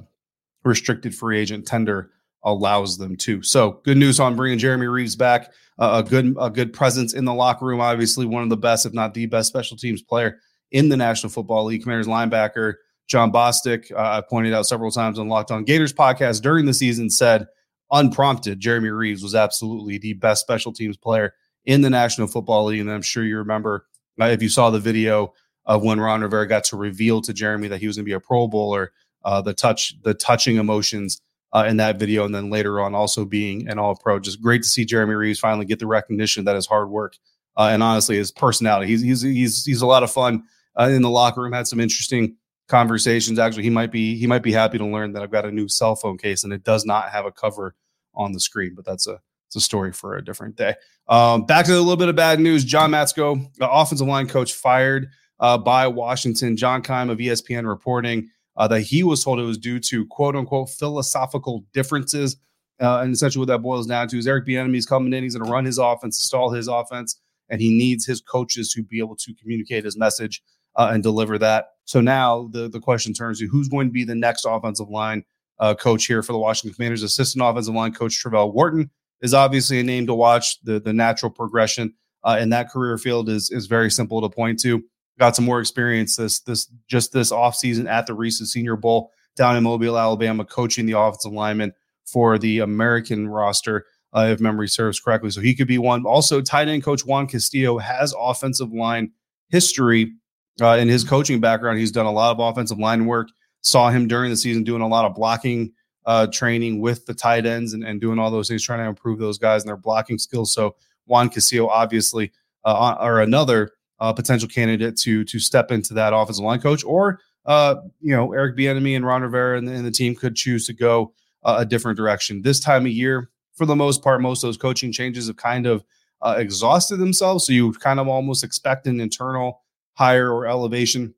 restricted 0.65 1.15
free 1.15 1.39
agent 1.39 1.67
tender 1.67 2.11
allows 2.43 2.97
them 2.97 3.17
to. 3.17 3.43
So 3.43 3.81
good 3.85 3.99
news 3.99 4.19
on 4.19 4.35
bringing 4.35 4.59
Jeremy 4.59 4.87
Reaves 4.87 5.17
back. 5.17 5.53
Uh, 5.79 6.03
a 6.05 6.09
good 6.09 6.37
a 6.39 6.51
good 6.51 6.73
presence 6.73 7.15
in 7.15 7.25
the 7.25 7.35
locker 7.35 7.65
room. 7.65 7.81
Obviously, 7.81 8.27
one 8.27 8.43
of 8.43 8.51
the 8.51 8.57
best, 8.57 8.87
if 8.87 8.93
not 8.93 9.15
the 9.15 9.27
best, 9.27 9.49
special 9.49 9.77
teams 9.77 10.03
player 10.03 10.39
in 10.71 10.89
the 10.89 10.97
National 10.97 11.31
Football 11.31 11.65
League. 11.65 11.83
Commanders 11.83 12.07
linebacker 12.07 12.75
Jon 13.11 13.33
Bostic, 13.33 13.91
uh, 13.93 13.97
I 13.99 14.21
pointed 14.21 14.55
out 14.55 14.67
several 14.67 14.93
times 14.93 15.19
on 15.19 15.29
Locked 15.29 15.51
On 15.51 15.65
Gators 15.65 15.93
podcast 15.93 16.43
during 16.43 16.65
the 16.65 16.73
season, 16.73 17.11
said 17.11 17.49
unprompted, 17.93 18.61
Jeremy 18.61 18.91
Reaves 18.91 19.23
was 19.23 19.35
absolutely 19.35 19.99
the 19.99 20.15
best 20.15 20.41
special 20.41 20.73
teams 20.73 20.97
player 20.97 21.35
in 21.65 21.83
the 21.83 21.91
National 21.91 22.27
Football 22.27 22.67
League. 22.67 22.81
And 22.81 22.91
I'm 22.91 23.03
sure 23.03 23.25
you 23.25 23.39
remember 23.39 23.87
uh, 24.21 24.27
if 24.27 24.43
you 24.43 24.49
saw 24.49 24.71
the 24.71 24.81
video 24.81 25.35
of 25.67 25.83
when 25.83 26.01
Ron 26.01 26.23
Rivera 26.23 26.47
got 26.47 26.65
to 26.65 26.77
reveal 26.77 27.21
to 27.23 27.33
Jeremy 27.33 27.69
that 27.69 27.81
he 27.81 27.87
was 27.87 27.97
going 27.97 28.05
to 28.05 28.09
be 28.09 28.15
a 28.15 28.21
Pro 28.21 28.49
Bowler, 28.49 28.93
uh, 29.25 29.41
the 29.41 29.55
touch, 29.55 29.95
the 30.03 30.15
touching 30.15 30.57
emotions 30.57 31.21
uh, 31.53 31.67
in 31.69 31.77
that 31.79 31.99
video, 31.99 32.25
and 32.25 32.35
then 32.35 32.51
later 32.51 32.81
on 32.81 32.95
also 32.95 33.25
being 33.25 33.69
an 33.69 33.79
All 33.79 33.95
Pro. 33.95 34.19
Just 34.19 34.41
great 34.41 34.63
to 34.63 34.69
see 34.69 34.85
Jeremy 34.85 35.15
Reaves 35.15 35.39
finally 35.39 35.67
get 35.67 35.79
the 35.79 35.87
recognition 35.87 36.45
that 36.45 36.55
his 36.55 36.67
hard 36.67 36.91
work 36.91 37.17
uh, 37.57 37.69
and 37.73 37.83
honestly 37.83 38.17
his 38.17 38.31
personality. 38.31 38.87
He's 38.87 39.03
he's 39.03 39.23
he's 39.23 39.65
he's 39.65 39.83
a 39.83 39.87
lot 39.87 40.03
of 40.03 40.11
fun 40.11 40.45
uh, 40.79 40.85
in 40.85 41.03
the 41.03 41.11
locker 41.11 41.43
room. 41.43 41.53
Had 41.53 41.67
some 41.67 41.81
interesting 41.81 42.37
conversations. 42.71 43.39
Actually, 43.39 43.65
he 43.65 43.71
might 43.71 43.93
be 43.93 44.17
he 44.17 44.27
might 44.27 44.43
be 44.43 44.53
happy 44.53 44.79
to 44.79 44.87
learn 44.87 45.13
that 45.13 45.23
I've 45.23 45.31
got 45.31 45.45
a 45.45 45.51
new 45.51 45.69
cell 45.69 45.97
phone 45.97 46.17
case 46.17 46.45
and 46.45 46.53
it 46.53 46.63
does 46.63 46.87
not 46.87 47.11
have 47.11 47.27
a 47.27 47.33
cover 47.33 47.75
on 48.15 48.33
the 48.33 48.41
screen. 48.41 48.75
But 48.75 48.87
that's 48.87 49.07
a 49.07 49.21
it's 49.49 49.57
a 49.57 49.61
story 49.61 49.93
for 49.93 50.17
a 50.17 50.25
different 50.25 50.57
day. 50.57 50.75
Um, 51.09 51.45
back 51.45 51.67
to 51.67 51.73
a 51.73 51.79
little 51.79 51.97
bit 51.97 52.09
of 52.09 52.17
bad 52.17 52.39
news. 52.39 52.65
John 52.65 52.93
Matsko, 52.93 53.53
the 53.57 53.69
offensive 53.69 54.07
line 54.07 54.29
coach, 54.29 54.55
fired 54.55 55.09
uh, 55.41 55.59
by 55.59 55.89
Washington. 55.89 56.57
John 56.57 56.83
Keim 56.83 57.11
of 57.11 57.19
ESPN 57.19 57.67
reporting 57.69 58.31
uh, 58.57 58.69
that 58.69 58.83
he 58.83 59.03
was 59.03 59.25
told 59.25 59.41
it 59.41 59.45
was 59.45 59.59
due 59.59 59.81
to 59.81 60.07
quote 60.07 60.37
unquote 60.37 60.71
philosophical 60.71 61.65
differences. 61.75 62.37
Uh, 62.81 63.01
and 63.01 63.13
essentially, 63.13 63.41
what 63.41 63.49
that 63.49 63.59
boils 63.59 63.87
down 63.87 64.09
to 64.09 64.17
is 64.17 64.27
Eric 64.27 64.47
Bieniemy's 64.47 64.87
coming 64.87 65.13
in. 65.13 65.25
He's 65.25 65.35
going 65.35 65.45
to 65.45 65.53
run 65.53 65.65
his 65.65 65.77
offense, 65.77 66.19
install 66.19 66.51
his 66.51 66.69
offense, 66.69 67.21
and 67.51 67.61
he 67.61 67.77
needs 67.77 68.07
his 68.07 68.21
coaches 68.21 68.73
to 68.73 68.83
be 68.83 69.01
able 69.01 69.17
to 69.17 69.35
communicate 69.35 69.85
his 69.85 69.99
message 69.99 70.43
uh, 70.81 70.91
and 70.93 71.03
deliver 71.03 71.37
that. 71.39 71.73
So 71.85 72.01
now 72.01 72.49
the 72.53 72.69
the 72.69 72.81
question 72.81 73.13
turns 73.13 73.39
to 73.41 73.47
who's 73.47 73.69
going 73.69 73.89
to 73.89 73.93
be 73.93 74.05
the 74.05 74.15
next 74.15 74.47
offensive 74.47 74.89
line 74.89 75.25
uh, 75.59 75.75
coach 75.75 76.07
here 76.07 76.23
for 76.23 76.33
the 76.33 76.39
Washington 76.39 76.75
Commanders. 76.75 77.03
Assistant 77.03 77.45
offensive 77.45 77.75
line 77.75 77.93
coach 77.93 78.23
Travelle 78.25 78.55
Wharton 78.55 78.91
is 79.21 79.35
obviously 79.35 79.79
a 79.79 79.83
name 79.83 80.07
to 80.07 80.15
watch. 80.15 80.59
The 80.63 80.81
the 80.81 80.95
natural 80.95 81.31
progression 81.31 81.93
uh, 82.25 82.39
in 82.41 82.49
that 82.51 82.71
career 82.71 82.97
field 82.97 83.29
is 83.29 83.51
is 83.51 83.67
very 83.67 83.91
simple 83.91 84.23
to 84.23 84.35
point 84.35 84.59
to 84.61 84.83
got 85.19 85.37
some 85.37 85.45
more 85.45 85.61
experience 85.61 86.17
this 86.17 86.41
this 86.41 86.67
just 86.89 87.13
this 87.13 87.31
offseason 87.31 87.87
at 87.87 88.07
the 88.07 88.15
recent 88.15 88.49
Senior 88.49 88.77
Bowl 88.77 89.11
down 89.37 89.57
in 89.57 89.63
Mobile, 89.63 89.99
Alabama, 89.99 90.47
coaching 90.47 90.87
the 90.87 90.99
offensive 90.99 91.33
lineman 91.33 91.75
for 92.07 92.39
the 92.39 92.61
American 92.61 93.29
roster, 93.29 93.85
uh, 94.15 94.29
if 94.31 94.41
memory 94.41 94.69
serves 94.69 94.99
correctly. 94.99 95.31
So 95.31 95.43
he 95.43 95.55
could 95.55 95.69
be 95.69 95.79
one. 95.79 96.07
Also, 96.07 96.41
tight 96.41 96.69
end 96.69 96.83
coach 96.83 97.05
Juan 97.05 97.27
Castillo 97.27 97.77
has 97.77 98.15
offensive 98.19 98.73
line 98.73 99.13
history 99.51 100.15
uh, 100.61 100.77
in 100.77 100.89
his 100.89 101.05
coaching 101.05 101.41
background. 101.41 101.79
He's 101.79 101.93
done 101.93 102.07
a 102.07 102.13
lot 102.13 102.31
of 102.33 102.39
offensive 102.39 102.79
line 102.79 103.07
work. 103.07 103.29
Saw 103.63 103.91
him 103.91 104.09
during 104.09 104.31
the 104.31 104.37
season 104.37 104.65
doing 104.65 104.83
a 104.83 104.89
lot 104.89 105.05
of 105.05 105.15
blocking 105.15 105.73
uh, 106.07 106.27
training 106.29 106.81
with 106.81 107.05
the 107.07 107.15
tight 107.15 107.47
ends 107.47 107.73
and, 107.73 107.85
and 107.85 108.01
doing 108.01 108.19
all 108.19 108.31
those 108.31 108.49
things, 108.49 108.63
trying 108.63 108.79
to 108.81 108.87
improve 108.87 109.19
those 109.19 109.39
guys 109.39 109.63
and 109.63 109.69
their 109.69 109.77
blocking 109.77 110.19
skills. 110.19 110.53
So 110.53 110.77
Juan 111.07 111.29
Castillo, 111.29 111.69
obviously, 111.69 112.33
uh, 112.65 112.97
or 113.01 113.21
another 113.21 113.73
uh, 113.99 114.13
potential 114.13 114.49
candidate 114.49 114.97
to 114.99 115.25
to 115.25 115.39
step 115.39 115.71
into 115.71 115.95
that 115.95 116.15
offensive 116.15 116.45
line 116.45 116.61
coach, 116.61 116.85
or 116.85 117.21
uh, 117.47 117.77
you 118.01 118.15
know 118.15 118.33
Eric 118.33 118.57
Bieniemy 118.57 118.97
and 118.97 119.05
Ron 119.05 119.23
Rivera 119.23 119.59
and 119.59 119.69
the, 119.69 119.73
and 119.73 119.85
the 119.85 119.91
team 119.91 120.15
could 120.15 120.35
choose 120.35 120.67
to 120.67 120.73
go 120.73 121.13
uh, 121.45 121.57
a 121.59 121.67
different 121.67 121.97
direction. 121.97 122.43
This 122.43 122.61
time 122.61 122.87
of 122.87 122.93
year, 122.93 123.31
for 123.55 123.67
the 123.67 123.77
most 123.77 124.03
part, 124.03 124.21
most 124.21 124.43
of 124.43 124.49
those 124.49 124.57
coaching 124.57 124.93
changes 124.93 125.27
have 125.27 125.37
kind 125.37 125.67
of 125.67 125.85
uh, 126.23 126.37
exhausted 126.39 126.97
themselves. 126.97 127.47
So 127.47 127.53
you 127.53 127.73
kind 127.73 128.01
of 128.01 128.09
almost 128.09 128.45
expect 128.45 128.87
an 128.87 129.01
internal 129.01 129.63
hire 130.01 130.33
or 130.33 130.47
elevation, 130.47 131.15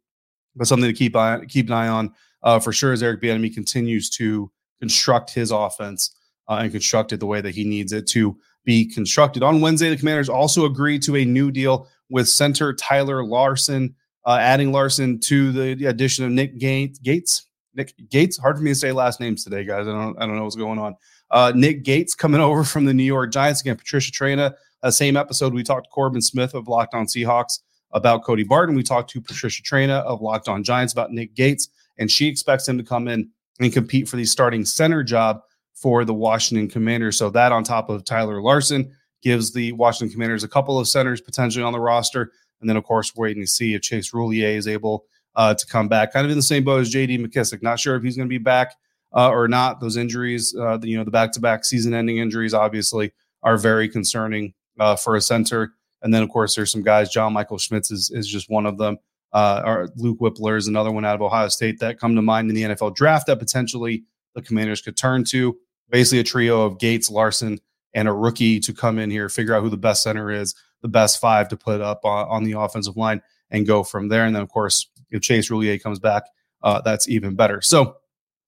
but 0.56 0.66
something 0.66 0.88
to 0.88 0.92
keep 0.92 1.14
eye, 1.14 1.40
keep 1.48 1.68
an 1.68 1.72
eye 1.72 1.86
on 1.86 2.12
uh, 2.42 2.58
for 2.58 2.72
sure 2.72 2.92
as 2.92 3.00
Eric 3.00 3.22
Bieniemy 3.22 3.54
continues 3.54 4.10
to 4.10 4.50
construct 4.80 5.30
his 5.30 5.52
offense 5.52 6.16
uh, 6.48 6.54
and 6.54 6.72
construct 6.72 7.12
it 7.12 7.20
the 7.20 7.26
way 7.26 7.40
that 7.40 7.54
he 7.54 7.62
needs 7.62 7.92
it 7.92 8.08
to 8.08 8.36
be 8.64 8.84
constructed. 8.84 9.44
On 9.44 9.60
Wednesday, 9.60 9.88
the 9.88 9.96
Commanders 9.96 10.28
also 10.28 10.64
agreed 10.64 11.00
to 11.02 11.14
a 11.14 11.24
new 11.24 11.52
deal 11.52 11.86
with 12.10 12.28
center 12.28 12.72
Tyler 12.72 13.24
Larsen, 13.24 13.94
uh, 14.26 14.38
adding 14.40 14.72
Larsen 14.72 15.20
to 15.20 15.52
the 15.52 15.86
addition 15.86 16.24
of 16.24 16.32
Nick 16.32 16.58
Gates. 16.58 17.46
Nick 17.74 17.94
Gates, 18.10 18.36
hard 18.36 18.56
for 18.56 18.64
me 18.64 18.72
to 18.72 18.74
say 18.74 18.90
last 18.90 19.20
names 19.20 19.44
today, 19.44 19.64
guys. 19.64 19.86
I 19.86 19.92
don't, 19.92 20.20
I 20.20 20.26
don't 20.26 20.34
know 20.36 20.42
what's 20.42 20.56
going 20.56 20.80
on. 20.80 20.96
Uh, 21.30 21.52
Nick 21.54 21.84
Gates 21.84 22.16
coming 22.16 22.40
over 22.48 22.64
from 22.64 22.84
the 22.84 22.92
New 22.92 23.04
York 23.04 23.30
Giants 23.30 23.60
again. 23.60 23.76
Patricia 23.76 24.10
Traina, 24.10 24.54
uh, 24.82 24.90
same 24.90 25.16
episode 25.16 25.54
we 25.54 25.62
talked 25.62 25.84
to 25.84 25.90
Corbin 25.90 26.20
Smith 26.20 26.54
of 26.54 26.66
Locked 26.66 26.94
On 26.94 27.06
Seahawks 27.06 27.60
about 27.92 28.24
Cody 28.24 28.44
Barton. 28.44 28.74
We 28.74 28.82
talked 28.82 29.10
to 29.10 29.20
Patricia 29.20 29.62
Traina 29.62 30.02
of 30.02 30.20
Locked 30.20 30.48
On 30.48 30.62
Giants 30.62 30.92
about 30.92 31.12
Nick 31.12 31.34
Gates, 31.34 31.68
and 31.98 32.10
she 32.10 32.26
expects 32.26 32.68
him 32.68 32.78
to 32.78 32.84
come 32.84 33.08
in 33.08 33.30
and 33.60 33.72
compete 33.72 34.08
for 34.08 34.16
the 34.16 34.24
starting 34.24 34.64
center 34.64 35.02
job 35.02 35.40
for 35.74 36.04
the 36.04 36.14
Washington 36.14 36.68
Commanders. 36.68 37.18
So 37.18 37.30
that 37.30 37.52
on 37.52 37.64
top 37.64 37.90
of 37.90 38.04
Tyler 38.04 38.40
Larsen 38.40 38.94
gives 39.22 39.52
the 39.52 39.72
Washington 39.72 40.12
Commanders 40.12 40.44
a 40.44 40.48
couple 40.48 40.78
of 40.78 40.88
centers 40.88 41.20
potentially 41.20 41.64
on 41.64 41.72
the 41.72 41.80
roster. 41.80 42.32
And 42.60 42.68
then, 42.68 42.76
of 42.76 42.84
course, 42.84 43.14
waiting 43.16 43.42
to 43.42 43.46
see 43.46 43.74
if 43.74 43.82
Chase 43.82 44.12
Roullier 44.12 44.56
is 44.56 44.68
able 44.68 45.04
uh, 45.34 45.54
to 45.54 45.66
come 45.66 45.88
back. 45.88 46.12
Kind 46.12 46.24
of 46.24 46.30
in 46.30 46.38
the 46.38 46.42
same 46.42 46.64
boat 46.64 46.80
as 46.80 46.92
JD 46.92 47.24
McKissic. 47.24 47.62
Not 47.62 47.80
sure 47.80 47.96
if 47.96 48.02
he's 48.02 48.16
going 48.16 48.28
to 48.28 48.32
be 48.32 48.38
back 48.38 48.74
uh, 49.14 49.30
or 49.30 49.48
not. 49.48 49.80
Those 49.80 49.96
injuries, 49.96 50.54
uh, 50.58 50.76
the, 50.76 50.88
you 50.88 50.96
know, 50.96 51.04
the 51.04 51.10
back 51.10 51.32
to 51.32 51.40
back 51.40 51.64
season 51.64 51.94
ending 51.94 52.18
injuries, 52.18 52.54
obviously, 52.54 53.12
are 53.42 53.56
very 53.56 53.88
concerning 53.88 54.54
uh, 54.78 54.96
for 54.96 55.16
a 55.16 55.20
center. 55.20 55.74
And 56.02 56.12
then, 56.12 56.22
of 56.22 56.28
course, 56.28 56.54
there's 56.54 56.70
some 56.70 56.82
guys. 56.82 57.10
John 57.10 57.32
Michael 57.32 57.58
Schmitz 57.58 57.90
is, 57.90 58.10
is 58.10 58.26
just 58.26 58.50
one 58.50 58.66
of 58.66 58.78
them. 58.78 58.98
Uh, 59.32 59.62
or 59.64 59.88
Luke 59.96 60.18
Wypler 60.18 60.58
is 60.58 60.66
another 60.66 60.90
one 60.90 61.04
out 61.04 61.14
of 61.14 61.22
Ohio 61.22 61.48
State 61.48 61.80
that 61.80 61.98
come 61.98 62.14
to 62.16 62.22
mind 62.22 62.50
in 62.50 62.54
the 62.54 62.62
NFL 62.62 62.94
draft 62.94 63.26
that 63.28 63.38
potentially 63.38 64.04
the 64.34 64.42
Commanders 64.42 64.82
could 64.82 64.96
turn 64.96 65.24
to. 65.24 65.56
Basically, 65.88 66.18
a 66.20 66.24
trio 66.24 66.62
of 66.62 66.78
Gates, 66.78 67.10
Larsen, 67.10 67.58
and 67.94 68.08
a 68.08 68.12
rookie 68.12 68.60
to 68.60 68.72
come 68.72 68.98
in 68.98 69.10
here, 69.10 69.28
figure 69.28 69.54
out 69.54 69.62
who 69.62 69.70
the 69.70 69.76
best 69.76 70.02
center 70.02 70.30
is, 70.30 70.54
the 70.82 70.88
best 70.88 71.20
five 71.20 71.48
to 71.48 71.56
put 71.56 71.80
up 71.80 72.04
on, 72.04 72.28
on 72.28 72.44
the 72.44 72.52
offensive 72.52 72.96
line, 72.96 73.22
and 73.50 73.66
go 73.66 73.82
from 73.82 74.08
there. 74.08 74.24
And 74.24 74.34
then, 74.34 74.42
of 74.42 74.48
course, 74.48 74.88
if 75.10 75.22
Chase 75.22 75.50
Roullier 75.50 75.82
comes 75.82 75.98
back, 75.98 76.24
uh, 76.62 76.80
that's 76.80 77.08
even 77.08 77.34
better. 77.34 77.60
So, 77.60 77.96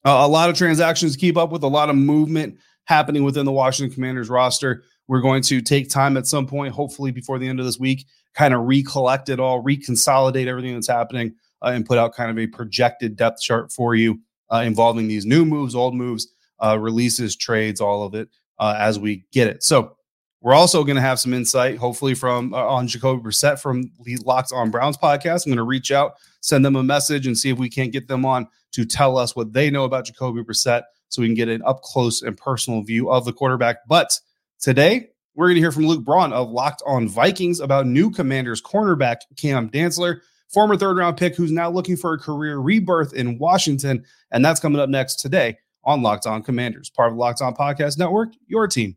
uh, 0.05 0.21
a 0.21 0.29
lot 0.29 0.51
of 0.51 0.57
transactions 0.57 1.15
to 1.15 1.19
keep 1.19 1.37
up 1.37 1.51
with, 1.51 1.63
a 1.63 1.69
lot 1.69 1.89
of 1.89 1.97
movement 1.97 2.59
happening 2.85 3.25
within 3.25 3.47
the 3.47 3.53
Washington 3.53 3.95
Commanders 3.95 4.29
roster. 4.29 4.85
We're 5.07 5.21
going 5.21 5.43
to 5.43 5.61
take 5.61 5.91
time 5.91 6.17
at 6.17 6.27
some 6.27 6.47
point, 6.47 6.75
hopefully 6.75 7.11
before 7.11 7.39
the 7.39 7.49
end 7.49 7.61
of 7.61 7.67
this 7.67 7.79
week, 7.79 8.07
kind 8.35 8.55
of 8.55 8.63
recollect 8.63 9.29
it 9.29 9.39
all, 9.39 9.63
reconsolidate 9.63 10.47
everything 10.47 10.75
that's 10.75 10.89
happening, 10.89 11.35
uh, 11.63 11.69
and 11.69 11.87
put 11.87 11.99
out 11.99 12.15
kind 12.15 12.31
of 12.31 12.39
a 12.39 12.47
projected 12.47 13.17
depth 13.17 13.41
chart 13.41 13.73
for 13.73 13.95
you 13.95 14.21
uh, 14.51 14.63
involving 14.65 15.09
these 15.09 15.27
new 15.27 15.45
moves, 15.45 15.75
old 15.75 15.95
moves, 15.95 16.29
uh, 16.63 16.79
releases, 16.79 17.37
trades, 17.37 17.81
all 17.81 18.05
of 18.05 18.15
it 18.15 18.29
uh, 18.59 18.75
as 18.79 18.99
we 18.99 19.25
get 19.33 19.49
it. 19.49 19.63
So 19.63 19.97
we're 20.41 20.55
also 20.55 20.85
going 20.85 20.97
to 20.97 21.03
have 21.03 21.19
some 21.19 21.33
insight, 21.33 21.79
hopefully 21.79 22.15
from 22.15 22.53
uh, 22.53 22.59
on 22.59 22.87
Jacoby 22.87 23.23
Brissett 23.23 23.59
from 23.61 23.91
Locked 24.25 24.53
On 24.53 24.71
Browns 24.71 24.97
podcast. 24.97 25.47
I'm 25.47 25.51
going 25.51 25.57
to 25.57 25.63
reach 25.63 25.91
out, 25.91 26.15
send 26.41 26.65
them 26.65 26.77
a 26.77 26.83
message, 26.83 27.27
and 27.27 27.37
see 27.37 27.51
if 27.51 27.59
we 27.59 27.71
can't 27.71 27.93
get 27.93 28.09
them 28.09 28.27
on 28.27 28.47
to 28.73 28.85
tell 28.85 29.17
us 29.17 29.35
what 29.35 29.53
they 29.53 29.71
know 29.71 29.85
about 29.85 30.05
Jacoby 30.05 30.43
Brissett, 30.43 30.83
so 31.09 31.23
we 31.23 31.29
can 31.29 31.35
get 31.35 31.49
an 31.49 31.63
up 31.65 31.81
close 31.81 32.21
and 32.21 32.37
personal 32.37 32.83
view 32.83 33.11
of 33.11 33.25
the 33.25 33.33
quarterback. 33.33 33.79
But 33.89 34.19
today 34.65 35.11
we're 35.35 35.47
going 35.47 35.57
to 35.57 35.61
hear 35.61 35.71
from 35.71 35.87
Luke 35.87 36.03
Braun 36.03 36.33
of 36.33 36.49
Locked 36.49 36.83
On 36.87 37.07
Vikings 37.07 37.61
about 37.61 37.87
new 37.87 38.11
Commanders 38.11 38.63
cornerback 38.63 39.19
Cam 39.37 39.69
Dantzler, 39.69 40.21
former 40.49 40.75
third 40.75 40.97
round 40.97 41.19
pick 41.19 41.37
who's 41.37 41.53
now 41.53 41.69
looking 41.69 41.99
for 41.99 42.15
a 42.15 42.19
career 42.19 42.57
rebirth 42.57 43.13
in 43.13 43.39
Washington, 43.39 44.03
and 44.31 44.43
that's 44.43 44.61
coming 44.61 44.81
up 44.81 44.89
next 44.89 45.17
today 45.17 45.59
on 45.85 46.01
Locked 46.01 46.27
On 46.27 46.43
Commanders, 46.43 46.89
part 46.89 47.09
of 47.09 47.15
the 47.15 47.21
Locked 47.21 47.43
On 47.43 47.55
Podcast 47.55 47.99
Network, 47.99 48.31
your 48.47 48.67
team 48.67 48.97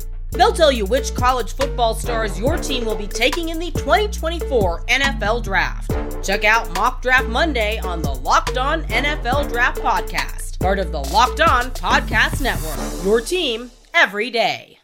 They'll 0.31 0.53
tell 0.53 0.71
you 0.71 0.85
which 0.85 1.13
college 1.13 1.53
football 1.53 1.93
stars 1.93 2.39
your 2.39 2.57
team 2.57 2.85
will 2.85 2.95
be 2.95 3.07
taking 3.07 3.49
in 3.49 3.59
the 3.59 3.71
2024 3.71 4.85
NFL 4.85 5.43
Draft. 5.43 5.91
Check 6.23 6.45
out 6.45 6.73
Mock 6.75 7.01
Draft 7.01 7.27
Monday 7.27 7.79
on 7.79 8.01
the 8.01 8.13
Locked 8.13 8.57
On 8.57 8.83
NFL 8.85 9.49
Draft 9.49 9.81
Podcast, 9.81 10.59
part 10.59 10.79
of 10.79 10.91
the 10.91 10.99
Locked 10.99 11.41
On 11.41 11.65
Podcast 11.71 12.41
Network. 12.41 13.05
Your 13.05 13.19
team 13.21 13.71
every 13.93 14.29
day. 14.29 14.77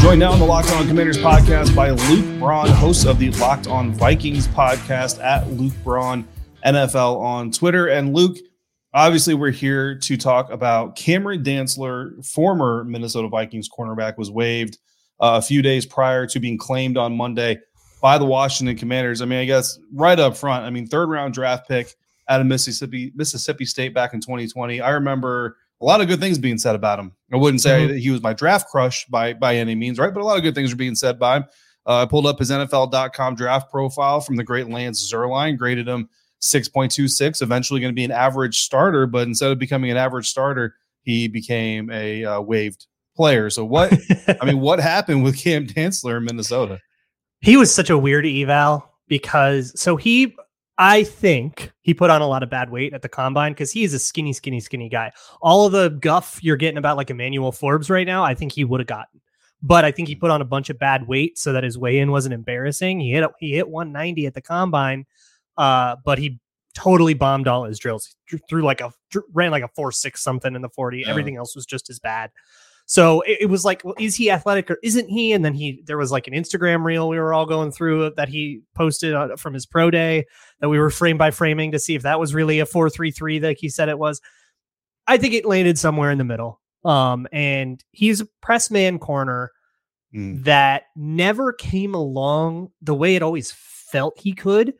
Joined 0.00 0.20
now 0.20 0.32
on 0.32 0.38
the 0.38 0.46
Locked 0.46 0.72
On 0.72 0.88
Commanders 0.88 1.18
podcast 1.18 1.76
by 1.76 1.90
Luke 1.90 2.38
Braun, 2.40 2.68
host 2.68 3.06
of 3.06 3.18
the 3.18 3.30
Locked 3.32 3.66
On 3.66 3.92
Vikings 3.92 4.48
podcast 4.48 5.22
at 5.22 5.48
Luke 5.50 5.74
Braun 5.84 6.26
NFL 6.64 7.20
on 7.20 7.50
Twitter. 7.50 7.88
And 7.88 8.14
Luke, 8.14 8.38
obviously, 8.94 9.34
we're 9.34 9.50
here 9.50 9.98
to 9.98 10.16
talk 10.16 10.50
about 10.50 10.96
Cameron 10.96 11.42
Dantzler, 11.42 12.24
former 12.26 12.84
Minnesota 12.84 13.28
Vikings 13.28 13.68
cornerback, 13.68 14.16
was 14.18 14.30
waived 14.30 14.78
uh, 15.20 15.38
a 15.38 15.42
few 15.42 15.62
days 15.62 15.86
prior 15.86 16.26
to 16.26 16.40
being 16.40 16.58
claimed 16.58 16.96
on 16.96 17.16
Monday 17.16 17.58
by 18.00 18.18
the 18.18 18.24
Washington 18.24 18.76
Commanders. 18.76 19.20
I 19.20 19.24
mean, 19.24 19.40
I 19.40 19.44
guess 19.44 19.78
right 19.92 20.18
up 20.18 20.36
front, 20.36 20.64
I 20.64 20.70
mean, 20.70 20.86
third 20.86 21.08
round 21.08 21.34
draft 21.34 21.68
pick 21.68 21.94
out 22.28 22.40
of 22.40 22.46
Mississippi, 22.46 23.12
Mississippi 23.14 23.64
State 23.64 23.94
back 23.94 24.14
in 24.14 24.20
2020. 24.20 24.80
I 24.80 24.90
remember 24.90 25.56
a 25.80 25.84
lot 25.84 26.00
of 26.00 26.08
good 26.08 26.20
things 26.20 26.38
being 26.38 26.58
said 26.58 26.74
about 26.74 26.98
him. 26.98 27.12
I 27.32 27.36
wouldn't 27.36 27.60
say 27.60 27.82
mm-hmm. 27.82 27.92
that 27.94 27.98
he 27.98 28.10
was 28.10 28.22
my 28.22 28.32
draft 28.32 28.68
crush 28.68 29.06
by 29.06 29.34
by 29.34 29.56
any 29.56 29.74
means, 29.74 29.98
right? 29.98 30.12
But 30.12 30.22
a 30.22 30.24
lot 30.24 30.36
of 30.36 30.42
good 30.42 30.54
things 30.54 30.72
are 30.72 30.76
being 30.76 30.94
said 30.94 31.18
by 31.18 31.38
him. 31.38 31.44
Uh, 31.86 32.02
I 32.02 32.06
pulled 32.06 32.26
up 32.26 32.38
his 32.38 32.50
NFL.com 32.50 33.34
draft 33.34 33.70
profile 33.70 34.20
from 34.20 34.36
the 34.36 34.44
great 34.44 34.68
Lance 34.68 35.10
Zierlein, 35.10 35.56
graded 35.56 35.88
him 35.88 36.08
6.26, 36.40 37.42
eventually 37.42 37.80
going 37.80 37.92
to 37.92 37.96
be 37.96 38.04
an 38.04 38.10
average 38.10 38.60
starter, 38.60 39.06
but 39.06 39.26
instead 39.26 39.50
of 39.50 39.58
becoming 39.58 39.90
an 39.90 39.96
average 39.96 40.28
starter, 40.28 40.74
he 41.02 41.28
became 41.28 41.90
a 41.90 42.24
uh, 42.24 42.40
waived 42.40 42.86
player. 43.16 43.50
So 43.50 43.64
what 43.64 43.92
I 44.40 44.44
mean, 44.44 44.60
what 44.60 44.78
happened 44.78 45.24
with 45.24 45.36
Cam 45.36 45.66
Dantzler 45.66 46.18
in 46.18 46.24
Minnesota? 46.24 46.78
He 47.40 47.56
was 47.56 47.74
such 47.74 47.90
a 47.90 47.98
weird 47.98 48.26
eval 48.26 48.88
because 49.08 49.78
so 49.78 49.96
he 49.96 50.34
I 50.78 51.02
think 51.02 51.72
he 51.82 51.92
put 51.92 52.08
on 52.08 52.22
a 52.22 52.28
lot 52.28 52.44
of 52.44 52.50
bad 52.50 52.70
weight 52.70 52.94
at 52.94 53.02
the 53.02 53.08
combine 53.08 53.52
because 53.52 53.72
he 53.72 53.82
is 53.82 53.94
a 53.94 53.98
skinny, 53.98 54.32
skinny, 54.32 54.60
skinny 54.60 54.88
guy. 54.88 55.12
All 55.42 55.66
of 55.66 55.72
the 55.72 55.88
guff 55.88 56.38
you're 56.40 56.56
getting 56.56 56.78
about 56.78 56.96
like 56.96 57.10
Emmanuel 57.10 57.50
Forbes 57.50 57.90
right 57.90 58.06
now, 58.06 58.22
I 58.22 58.34
think 58.34 58.52
he 58.52 58.62
would 58.64 58.78
have 58.78 58.86
gotten. 58.86 59.20
But 59.60 59.84
I 59.84 59.90
think 59.90 60.06
he 60.06 60.14
put 60.14 60.30
on 60.30 60.40
a 60.40 60.44
bunch 60.44 60.70
of 60.70 60.78
bad 60.78 61.08
weight 61.08 61.36
so 61.36 61.52
that 61.52 61.64
his 61.64 61.76
weigh 61.76 61.98
in 61.98 62.12
wasn't 62.12 62.34
embarrassing. 62.34 63.00
He 63.00 63.10
hit 63.10 63.24
he 63.40 63.54
hit 63.56 63.68
190 63.68 64.26
at 64.26 64.34
the 64.34 64.40
combine, 64.40 65.04
uh, 65.58 65.96
but 66.04 66.18
he 66.18 66.40
totally 66.74 67.14
bombed 67.14 67.48
all 67.48 67.64
his 67.64 67.78
drills. 67.78 68.14
He 68.30 68.38
threw 68.48 68.62
like 68.62 68.80
a 68.80 68.92
ran 69.34 69.50
like 69.50 69.64
a 69.64 69.68
four 69.68 69.92
six 69.92 70.22
something 70.22 70.54
in 70.54 70.62
the 70.62 70.68
40. 70.68 71.00
Yeah. 71.00 71.10
Everything 71.10 71.36
else 71.36 71.54
was 71.54 71.66
just 71.66 71.90
as 71.90 71.98
bad. 71.98 72.30
So 72.86 73.20
it, 73.22 73.38
it, 73.42 73.46
was 73.46 73.66
like, 73.66 73.84
well, 73.84 73.94
is 73.98 74.16
he 74.16 74.30
athletic 74.30 74.70
or 74.70 74.78
isn't 74.82 75.10
he? 75.10 75.34
And 75.34 75.44
then 75.44 75.52
he, 75.52 75.82
there 75.84 75.98
was 75.98 76.10
like 76.10 76.26
an 76.26 76.32
Instagram 76.32 76.84
reel 76.84 77.06
we 77.06 77.18
were 77.18 77.34
all 77.34 77.44
going 77.44 77.70
through 77.70 78.14
that 78.16 78.30
he 78.30 78.62
posted 78.74 79.14
from 79.38 79.52
his 79.52 79.66
pro 79.66 79.90
day 79.90 80.24
that 80.60 80.70
we 80.70 80.78
were 80.78 80.88
frame 80.88 81.18
by 81.18 81.30
framing 81.30 81.72
to 81.72 81.78
see 81.78 81.94
if 81.94 82.02
that 82.02 82.18
was 82.18 82.32
really 82.32 82.60
a 82.60 82.66
four 82.66 82.88
three 82.88 83.10
three 83.10 83.38
that 83.40 83.58
he 83.58 83.68
said 83.68 83.90
it 83.90 83.98
was. 83.98 84.22
I 85.06 85.18
think 85.18 85.34
it 85.34 85.44
landed 85.44 85.78
somewhere 85.78 86.10
in 86.10 86.16
the 86.16 86.24
middle. 86.24 86.62
Um, 86.82 87.26
and 87.30 87.82
he's 87.92 88.22
a 88.22 88.28
press 88.40 88.70
man 88.70 88.98
corner 88.98 89.50
mm. 90.14 90.42
that 90.44 90.84
never 90.96 91.52
came 91.52 91.94
along 91.94 92.70
the 92.80 92.94
way 92.94 93.16
it 93.16 93.22
always 93.22 93.52
felt 93.52 94.18
he 94.18 94.32
could. 94.32 94.72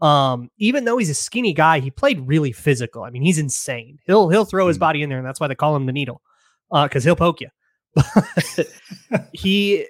Um, 0.00 0.50
even 0.58 0.84
though 0.84 0.98
he's 0.98 1.10
a 1.10 1.14
skinny 1.14 1.54
guy, 1.54 1.80
he 1.80 1.90
played 1.90 2.20
really 2.26 2.52
physical. 2.52 3.02
I 3.02 3.10
mean, 3.10 3.22
he's 3.22 3.38
insane. 3.38 3.98
He'll 4.04 4.28
he'll 4.28 4.44
throw 4.44 4.68
his 4.68 4.78
body 4.78 5.02
in 5.02 5.08
there, 5.08 5.18
and 5.18 5.26
that's 5.26 5.40
why 5.40 5.48
they 5.48 5.54
call 5.54 5.74
him 5.74 5.86
the 5.86 5.92
needle, 5.92 6.20
because 6.70 7.04
uh, 7.04 7.08
he'll 7.08 7.16
poke 7.16 7.40
you. 7.40 7.48
he 9.32 9.86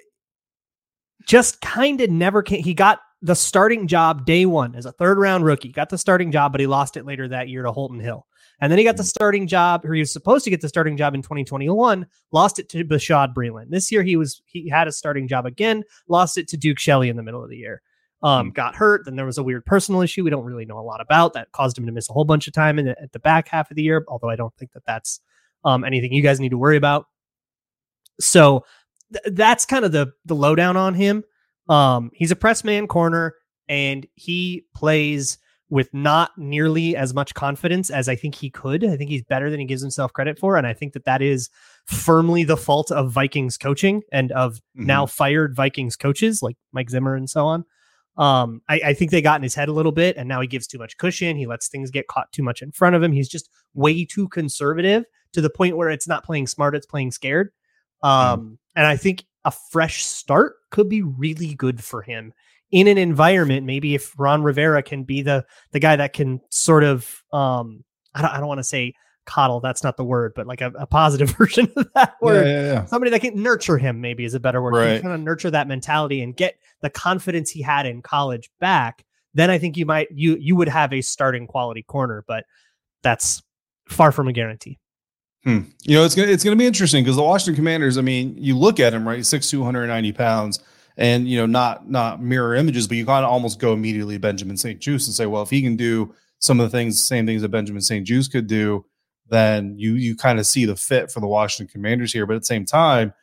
just 1.25 1.59
kind 1.61 1.99
of 1.99 2.09
never 2.09 2.41
came. 2.41 2.63
He 2.63 2.73
got 2.73 2.99
the 3.21 3.35
starting 3.35 3.87
job 3.87 4.25
day 4.25 4.45
one 4.45 4.75
as 4.75 4.85
a 4.85 4.91
third 4.91 5.17
round 5.17 5.43
rookie, 5.43 5.71
got 5.71 5.89
the 5.89 5.97
starting 5.97 6.31
job, 6.31 6.51
but 6.51 6.61
he 6.61 6.67
lost 6.67 6.97
it 6.97 7.05
later 7.05 7.27
that 7.27 7.49
year 7.49 7.63
to 7.63 7.71
Holton 7.71 7.99
Hill. 7.99 8.25
And 8.59 8.71
then 8.71 8.79
he 8.79 8.85
got 8.85 8.97
the 8.97 9.03
mm. 9.03 9.07
starting 9.07 9.47
job, 9.47 9.85
or 9.85 9.93
he 9.93 9.99
was 9.99 10.11
supposed 10.11 10.43
to 10.45 10.49
get 10.49 10.61
the 10.61 10.69
starting 10.69 10.97
job 10.97 11.13
in 11.13 11.21
2021, 11.21 12.07
lost 12.31 12.59
it 12.59 12.69
to 12.69 12.83
Bashad 12.83 13.33
Breeland. 13.33 13.69
This 13.69 13.91
year 13.91 14.03
he 14.03 14.15
was 14.15 14.41
he 14.45 14.69
had 14.69 14.87
a 14.87 14.91
starting 14.91 15.27
job 15.27 15.45
again, 15.45 15.83
lost 16.07 16.37
it 16.37 16.47
to 16.49 16.57
Duke 16.57 16.79
Shelley 16.79 17.09
in 17.09 17.17
the 17.17 17.23
middle 17.23 17.43
of 17.43 17.49
the 17.49 17.57
year. 17.57 17.81
Um, 18.23 18.49
mm. 18.49 18.53
got 18.55 18.75
hurt. 18.75 19.05
Then 19.05 19.15
there 19.15 19.27
was 19.27 19.37
a 19.37 19.43
weird 19.43 19.65
personal 19.65 20.01
issue 20.01 20.23
we 20.23 20.31
don't 20.31 20.43
really 20.43 20.65
know 20.65 20.79
a 20.79 20.81
lot 20.81 21.01
about 21.01 21.33
that 21.33 21.51
caused 21.51 21.77
him 21.77 21.85
to 21.85 21.91
miss 21.91 22.09
a 22.09 22.13
whole 22.13 22.25
bunch 22.25 22.47
of 22.47 22.53
time 22.53 22.79
in 22.79 22.85
the, 22.85 22.99
at 22.99 23.11
the 23.11 23.19
back 23.19 23.47
half 23.47 23.69
of 23.69 23.75
the 23.75 23.83
year. 23.83 24.03
Although 24.07 24.29
I 24.29 24.35
don't 24.35 24.55
think 24.57 24.71
that 24.73 24.85
that's 24.87 25.19
um, 25.63 25.83
anything 25.83 26.13
you 26.13 26.23
guys 26.23 26.39
need 26.39 26.49
to 26.49 26.57
worry 26.57 26.77
about. 26.77 27.05
So 28.19 28.65
th- 29.13 29.35
that's 29.35 29.65
kind 29.65 29.85
of 29.85 29.91
the 29.91 30.13
the 30.25 30.35
lowdown 30.35 30.77
on 30.77 30.93
him. 30.93 31.23
Um, 31.69 32.11
he's 32.13 32.31
a 32.31 32.35
press 32.35 32.63
man 32.63 32.87
corner, 32.87 33.35
and 33.67 34.07
he 34.15 34.65
plays 34.75 35.37
with 35.69 35.93
not 35.93 36.31
nearly 36.37 36.95
as 36.95 37.13
much 37.13 37.33
confidence 37.33 37.89
as 37.89 38.07
I 38.07 38.15
think 38.15 38.35
he 38.35 38.49
could. 38.49 38.85
I 38.85 38.95
think 38.95 39.09
he's 39.09 39.23
better 39.23 39.49
than 39.49 39.59
he 39.59 39.65
gives 39.65 39.81
himself 39.81 40.13
credit 40.13 40.39
for, 40.39 40.55
and 40.55 40.65
I 40.65 40.73
think 40.73 40.93
that 40.93 41.05
that 41.05 41.21
is 41.21 41.49
firmly 41.85 42.43
the 42.43 42.57
fault 42.57 42.91
of 42.91 43.11
Vikings 43.11 43.57
coaching 43.57 44.01
and 44.11 44.31
of 44.31 44.55
mm-hmm. 44.55 44.85
now 44.85 45.05
fired 45.05 45.55
Vikings 45.55 45.95
coaches 45.95 46.41
like 46.41 46.55
Mike 46.71 46.89
Zimmer 46.89 47.15
and 47.15 47.29
so 47.29 47.45
on. 47.45 47.65
Um, 48.17 48.61
I, 48.67 48.81
I, 48.85 48.93
think 48.93 49.11
they 49.11 49.21
got 49.21 49.39
in 49.39 49.43
his 49.43 49.53
head 49.53 49.69
a 49.69 49.73
little 49.73 49.91
bit, 49.91 50.17
and 50.17 50.27
now 50.27 50.41
he 50.41 50.47
gives 50.47 50.65
too 50.65 50.79
much 50.79 50.97
cushion. 50.97 51.37
He 51.37 51.45
lets 51.45 51.67
things 51.67 51.91
get 51.91 52.07
caught 52.07 52.31
too 52.31 52.41
much 52.41 52.63
in 52.63 52.71
front 52.71 52.95
of 52.95 53.03
him. 53.03 53.11
He's 53.11 53.29
just 53.29 53.49
way 53.75 54.05
too 54.05 54.27
conservative 54.29 55.05
to 55.33 55.41
the 55.41 55.51
point 55.51 55.77
where 55.77 55.91
it's 55.91 56.07
not 56.07 56.23
playing 56.23 56.47
smart; 56.47 56.75
it's 56.75 56.87
playing 56.87 57.11
scared. 57.11 57.51
Um, 58.01 58.11
mm. 58.11 58.57
And 58.75 58.87
I 58.87 58.97
think 58.97 59.25
a 59.45 59.51
fresh 59.51 60.03
start 60.03 60.55
could 60.71 60.89
be 60.89 61.03
really 61.03 61.53
good 61.53 61.83
for 61.83 62.01
him 62.01 62.33
in 62.71 62.87
an 62.87 62.97
environment. 62.97 63.65
Maybe 63.65 63.95
if 63.95 64.17
Ron 64.19 64.43
Rivera 64.43 64.81
can 64.81 65.03
be 65.03 65.21
the 65.21 65.45
the 65.71 65.79
guy 65.79 65.95
that 65.95 66.13
can 66.13 66.41
sort 66.49 66.83
of, 66.83 67.23
um, 67.31 67.83
I 68.15 68.21
don't, 68.21 68.31
I 68.31 68.39
don't 68.39 68.47
want 68.47 68.59
to 68.59 68.63
say 68.63 68.93
coddle. 69.27 69.59
That's 69.59 69.83
not 69.83 69.97
the 69.97 70.03
word, 70.03 70.33
but 70.35 70.47
like 70.47 70.61
a, 70.61 70.71
a 70.79 70.87
positive 70.87 71.29
version 71.37 71.71
of 71.75 71.87
that 71.93 72.15
word. 72.21 72.47
Yeah, 72.47 72.51
yeah, 72.51 72.73
yeah. 72.73 72.85
Somebody 72.85 73.11
that 73.11 73.21
can 73.21 73.41
nurture 73.41 73.77
him, 73.77 74.01
maybe 74.01 74.25
is 74.25 74.33
a 74.33 74.39
better 74.39 74.61
word. 74.61 74.73
Right. 74.73 75.01
Kind 75.01 75.13
of 75.13 75.19
nurture 75.19 75.51
that 75.51 75.67
mentality 75.67 76.21
and 76.21 76.35
get 76.35 76.57
the 76.81 76.89
confidence 76.89 77.51
he 77.51 77.61
had 77.61 77.85
in 77.85 78.01
college 78.01 78.49
back. 78.59 79.05
Then 79.35 79.51
I 79.51 79.59
think 79.59 79.77
you 79.77 79.85
might 79.85 80.07
you 80.11 80.35
you 80.39 80.55
would 80.55 80.69
have 80.69 80.91
a 80.91 81.01
starting 81.01 81.45
quality 81.45 81.83
corner, 81.83 82.23
but 82.27 82.45
that's 83.03 83.43
far 83.87 84.11
from 84.11 84.27
a 84.27 84.33
guarantee. 84.33 84.79
Hmm. 85.43 85.59
You 85.83 85.97
know, 85.97 86.03
it's 86.03 86.15
gonna 86.15 86.29
it's 86.29 86.43
gonna 86.43 86.55
be 86.55 86.65
interesting 86.65 87.03
because 87.03 87.15
the 87.15 87.23
Washington 87.23 87.55
Commanders. 87.55 87.97
I 87.97 88.01
mean, 88.01 88.35
you 88.37 88.57
look 88.57 88.79
at 88.79 88.93
him 88.93 89.07
right, 89.07 89.25
six 89.25 89.49
two 89.49 89.63
hundred 89.63 89.87
ninety 89.87 90.11
pounds, 90.11 90.59
and 90.97 91.27
you 91.27 91.37
know, 91.37 91.45
not 91.45 91.89
not 91.89 92.21
mirror 92.21 92.55
images, 92.55 92.87
but 92.87 92.97
you 92.97 93.05
kind 93.05 93.23
of 93.23 93.31
almost 93.31 93.59
go 93.59 93.73
immediately 93.73 94.15
to 94.15 94.19
Benjamin 94.19 94.57
St-Juste 94.57 95.07
and 95.07 95.15
say, 95.15 95.25
well, 95.25 95.43
if 95.43 95.49
he 95.49 95.61
can 95.61 95.75
do 95.75 96.13
some 96.39 96.59
of 96.59 96.69
the 96.69 96.75
things, 96.75 97.03
same 97.03 97.25
things 97.25 97.43
that 97.43 97.49
Benjamin 97.49 97.81
St-Juste 97.81 98.31
could 98.31 98.47
do, 98.47 98.85
then 99.29 99.75
you 99.77 99.93
you 99.93 100.15
kind 100.15 100.39
of 100.39 100.47
see 100.47 100.65
the 100.65 100.75
fit 100.75 101.11
for 101.11 101.19
the 101.19 101.27
Washington 101.27 101.71
Commanders 101.71 102.13
here. 102.13 102.25
But 102.25 102.35
at 102.35 102.41
the 102.41 102.45
same 102.45 102.65
time, 102.65 103.13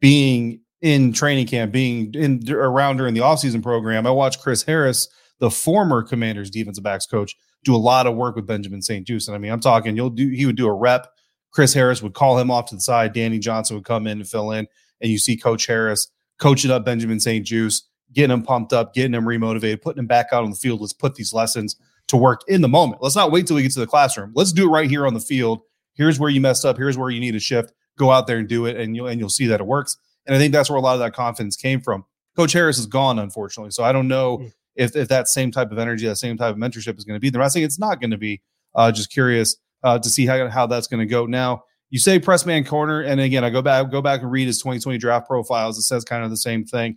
being 0.00 0.60
in 0.80 1.12
training 1.12 1.46
camp, 1.46 1.72
being 1.72 2.12
in 2.14 2.48
around 2.50 2.98
during 2.98 3.14
the 3.14 3.20
offseason 3.20 3.62
program, 3.62 4.06
I 4.06 4.10
watched 4.10 4.42
Chris 4.42 4.62
Harris, 4.62 5.08
the 5.38 5.50
former 5.50 6.02
Commanders 6.02 6.50
defensive 6.50 6.84
backs 6.84 7.06
coach, 7.06 7.36
do 7.64 7.74
a 7.74 7.78
lot 7.78 8.06
of 8.06 8.14
work 8.14 8.36
with 8.36 8.46
Benjamin 8.46 8.82
St-Juste. 8.82 9.28
And 9.28 9.34
I 9.34 9.38
mean, 9.38 9.50
I'm 9.50 9.60
talking, 9.60 9.96
you'll 9.96 10.10
do 10.10 10.28
he 10.28 10.46
would 10.46 10.56
do 10.56 10.66
a 10.66 10.74
rep 10.74 11.08
Chris 11.54 11.72
Harris 11.72 12.02
would 12.02 12.14
call 12.14 12.36
him 12.36 12.50
off 12.50 12.66
to 12.66 12.74
the 12.74 12.80
side. 12.80 13.12
Danny 13.12 13.38
Johnson 13.38 13.76
would 13.76 13.84
come 13.84 14.06
in 14.06 14.18
and 14.18 14.28
fill 14.28 14.50
in. 14.50 14.66
And 15.00 15.10
you 15.10 15.18
see 15.18 15.36
Coach 15.36 15.66
Harris 15.66 16.08
coaching 16.38 16.70
up 16.70 16.84
Benjamin 16.84 17.20
St-Juste, 17.20 17.88
getting 18.12 18.34
him 18.34 18.42
pumped 18.42 18.72
up, 18.72 18.92
getting 18.92 19.14
him 19.14 19.24
remotivated, 19.24 19.80
putting 19.80 20.00
him 20.00 20.06
back 20.08 20.26
out 20.32 20.42
on 20.42 20.50
the 20.50 20.56
field. 20.56 20.80
Let's 20.80 20.92
put 20.92 21.14
these 21.14 21.32
lessons 21.32 21.76
to 22.08 22.16
work 22.16 22.42
in 22.48 22.60
the 22.60 22.68
moment. 22.68 23.02
Let's 23.02 23.16
not 23.16 23.32
wait 23.32 23.46
till 23.46 23.56
we 23.56 23.62
get 23.62 23.72
to 23.72 23.80
the 23.80 23.86
classroom. 23.86 24.32
Let's 24.34 24.52
do 24.52 24.66
it 24.66 24.70
right 24.70 24.88
here 24.88 25.06
on 25.06 25.14
the 25.14 25.20
field. 25.20 25.60
Here's 25.94 26.18
where 26.18 26.30
you 26.30 26.40
messed 26.40 26.64
up. 26.64 26.76
Here's 26.76 26.98
where 26.98 27.10
you 27.10 27.20
need 27.20 27.32
to 27.32 27.40
shift. 27.40 27.72
Go 27.96 28.10
out 28.10 28.26
there 28.26 28.38
and 28.38 28.48
do 28.48 28.66
it, 28.66 28.76
and 28.76 28.96
you'll 28.96 29.06
and 29.06 29.20
you'll 29.20 29.28
see 29.28 29.46
that 29.46 29.60
it 29.60 29.66
works. 29.66 29.96
And 30.26 30.34
I 30.34 30.38
think 30.38 30.52
that's 30.52 30.68
where 30.68 30.78
a 30.78 30.82
lot 30.82 30.94
of 30.94 31.00
that 31.00 31.12
confidence 31.12 31.56
came 31.56 31.80
from. 31.80 32.04
Coach 32.36 32.52
Harris 32.52 32.78
is 32.78 32.86
gone, 32.86 33.18
unfortunately. 33.18 33.70
So 33.70 33.84
I 33.84 33.92
don't 33.92 34.08
know 34.08 34.38
hmm. 34.38 34.46
if, 34.74 34.96
if 34.96 35.08
that 35.08 35.28
same 35.28 35.50
type 35.50 35.70
of 35.70 35.78
energy, 35.78 36.06
that 36.06 36.16
same 36.16 36.36
type 36.36 36.54
of 36.54 36.58
mentorship 36.58 36.98
is 36.98 37.04
going 37.04 37.16
to 37.16 37.20
be 37.20 37.30
there. 37.30 37.40
I'm 37.40 37.44
not 37.44 37.52
saying 37.52 37.64
it's 37.64 37.78
not 37.78 38.00
going 38.00 38.10
to 38.10 38.18
be. 38.18 38.42
Uh, 38.74 38.90
just 38.90 39.12
curious 39.12 39.56
uh, 39.84 39.98
to 39.98 40.08
see 40.08 40.26
how, 40.26 40.48
how 40.48 40.66
that's 40.66 40.88
going 40.88 40.98
to 40.98 41.06
go. 41.06 41.26
Now, 41.26 41.62
you 41.90 42.00
say 42.00 42.18
press 42.18 42.44
man 42.44 42.64
corner, 42.64 43.02
and 43.02 43.20
again, 43.20 43.44
I 43.44 43.50
go 43.50 43.62
back 43.62 43.88
go 43.90 44.02
back 44.02 44.22
and 44.22 44.30
read 44.30 44.48
his 44.48 44.58
2020 44.58 44.98
draft 44.98 45.28
profiles. 45.28 45.78
It 45.78 45.82
says 45.82 46.04
kind 46.04 46.24
of 46.24 46.30
the 46.30 46.36
same 46.36 46.64
thing, 46.64 46.96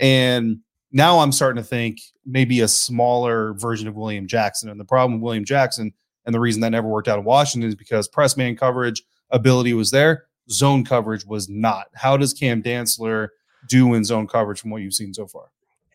and 0.00 0.60
now 0.92 1.18
I'm 1.18 1.32
starting 1.32 1.62
to 1.62 1.68
think 1.68 2.00
maybe 2.24 2.60
a 2.60 2.68
smaller 2.68 3.54
version 3.54 3.88
of 3.88 3.96
William 3.96 4.26
Jackson. 4.26 4.68
And 4.68 4.80
the 4.80 4.84
problem 4.84 5.20
with 5.20 5.24
William 5.24 5.44
Jackson, 5.44 5.92
and 6.24 6.34
the 6.34 6.40
reason 6.40 6.60
that 6.62 6.70
never 6.70 6.88
worked 6.88 7.08
out 7.08 7.18
in 7.18 7.24
Washington, 7.24 7.68
is 7.68 7.74
because 7.74 8.08
press 8.08 8.36
man 8.36 8.56
coverage 8.56 9.02
ability 9.30 9.74
was 9.74 9.90
there, 9.90 10.26
zone 10.50 10.84
coverage 10.84 11.24
was 11.26 11.48
not. 11.48 11.86
How 11.94 12.16
does 12.16 12.32
Cam 12.32 12.62
Dantzler 12.62 13.28
do 13.68 13.94
in 13.94 14.04
zone 14.04 14.26
coverage 14.26 14.60
from 14.60 14.70
what 14.70 14.82
you've 14.82 14.94
seen 14.94 15.12
so 15.12 15.26
far? 15.26 15.50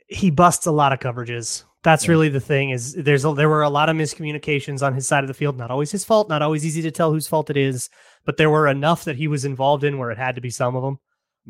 He 0.08 0.30
busts 0.30 0.66
a 0.66 0.72
lot 0.72 0.94
of 0.94 1.00
coverages. 1.00 1.64
That's 1.84 2.06
yeah. 2.06 2.12
really 2.12 2.30
the 2.30 2.40
thing. 2.40 2.70
Is 2.70 2.94
there's 2.94 3.26
a, 3.26 3.34
there 3.34 3.50
were 3.50 3.64
a 3.64 3.70
lot 3.70 3.90
of 3.90 3.96
miscommunications 3.96 4.86
on 4.86 4.94
his 4.94 5.08
side 5.08 5.24
of 5.24 5.28
the 5.28 5.34
field. 5.34 5.58
Not 5.58 5.72
always 5.72 5.92
his 5.92 6.06
fault. 6.06 6.30
Not 6.30 6.42
always 6.42 6.66
easy 6.66 6.82
to 6.84 6.92
tell 6.92 7.12
whose 7.12 7.28
fault 7.28 7.50
it 7.50 7.58
is. 7.58 7.90
But 8.26 8.38
there 8.38 8.50
were 8.50 8.68
enough 8.68 9.06
that 9.06 9.18
he 9.18 9.28
was 9.28 9.44
involved 9.44 9.84
in 9.84 9.98
where 9.98 10.12
it 10.12 10.18
had 10.18 10.36
to 10.36 10.42
be 10.42 10.50
some 10.50 10.76
of 10.76 10.84
them. 10.84 11.00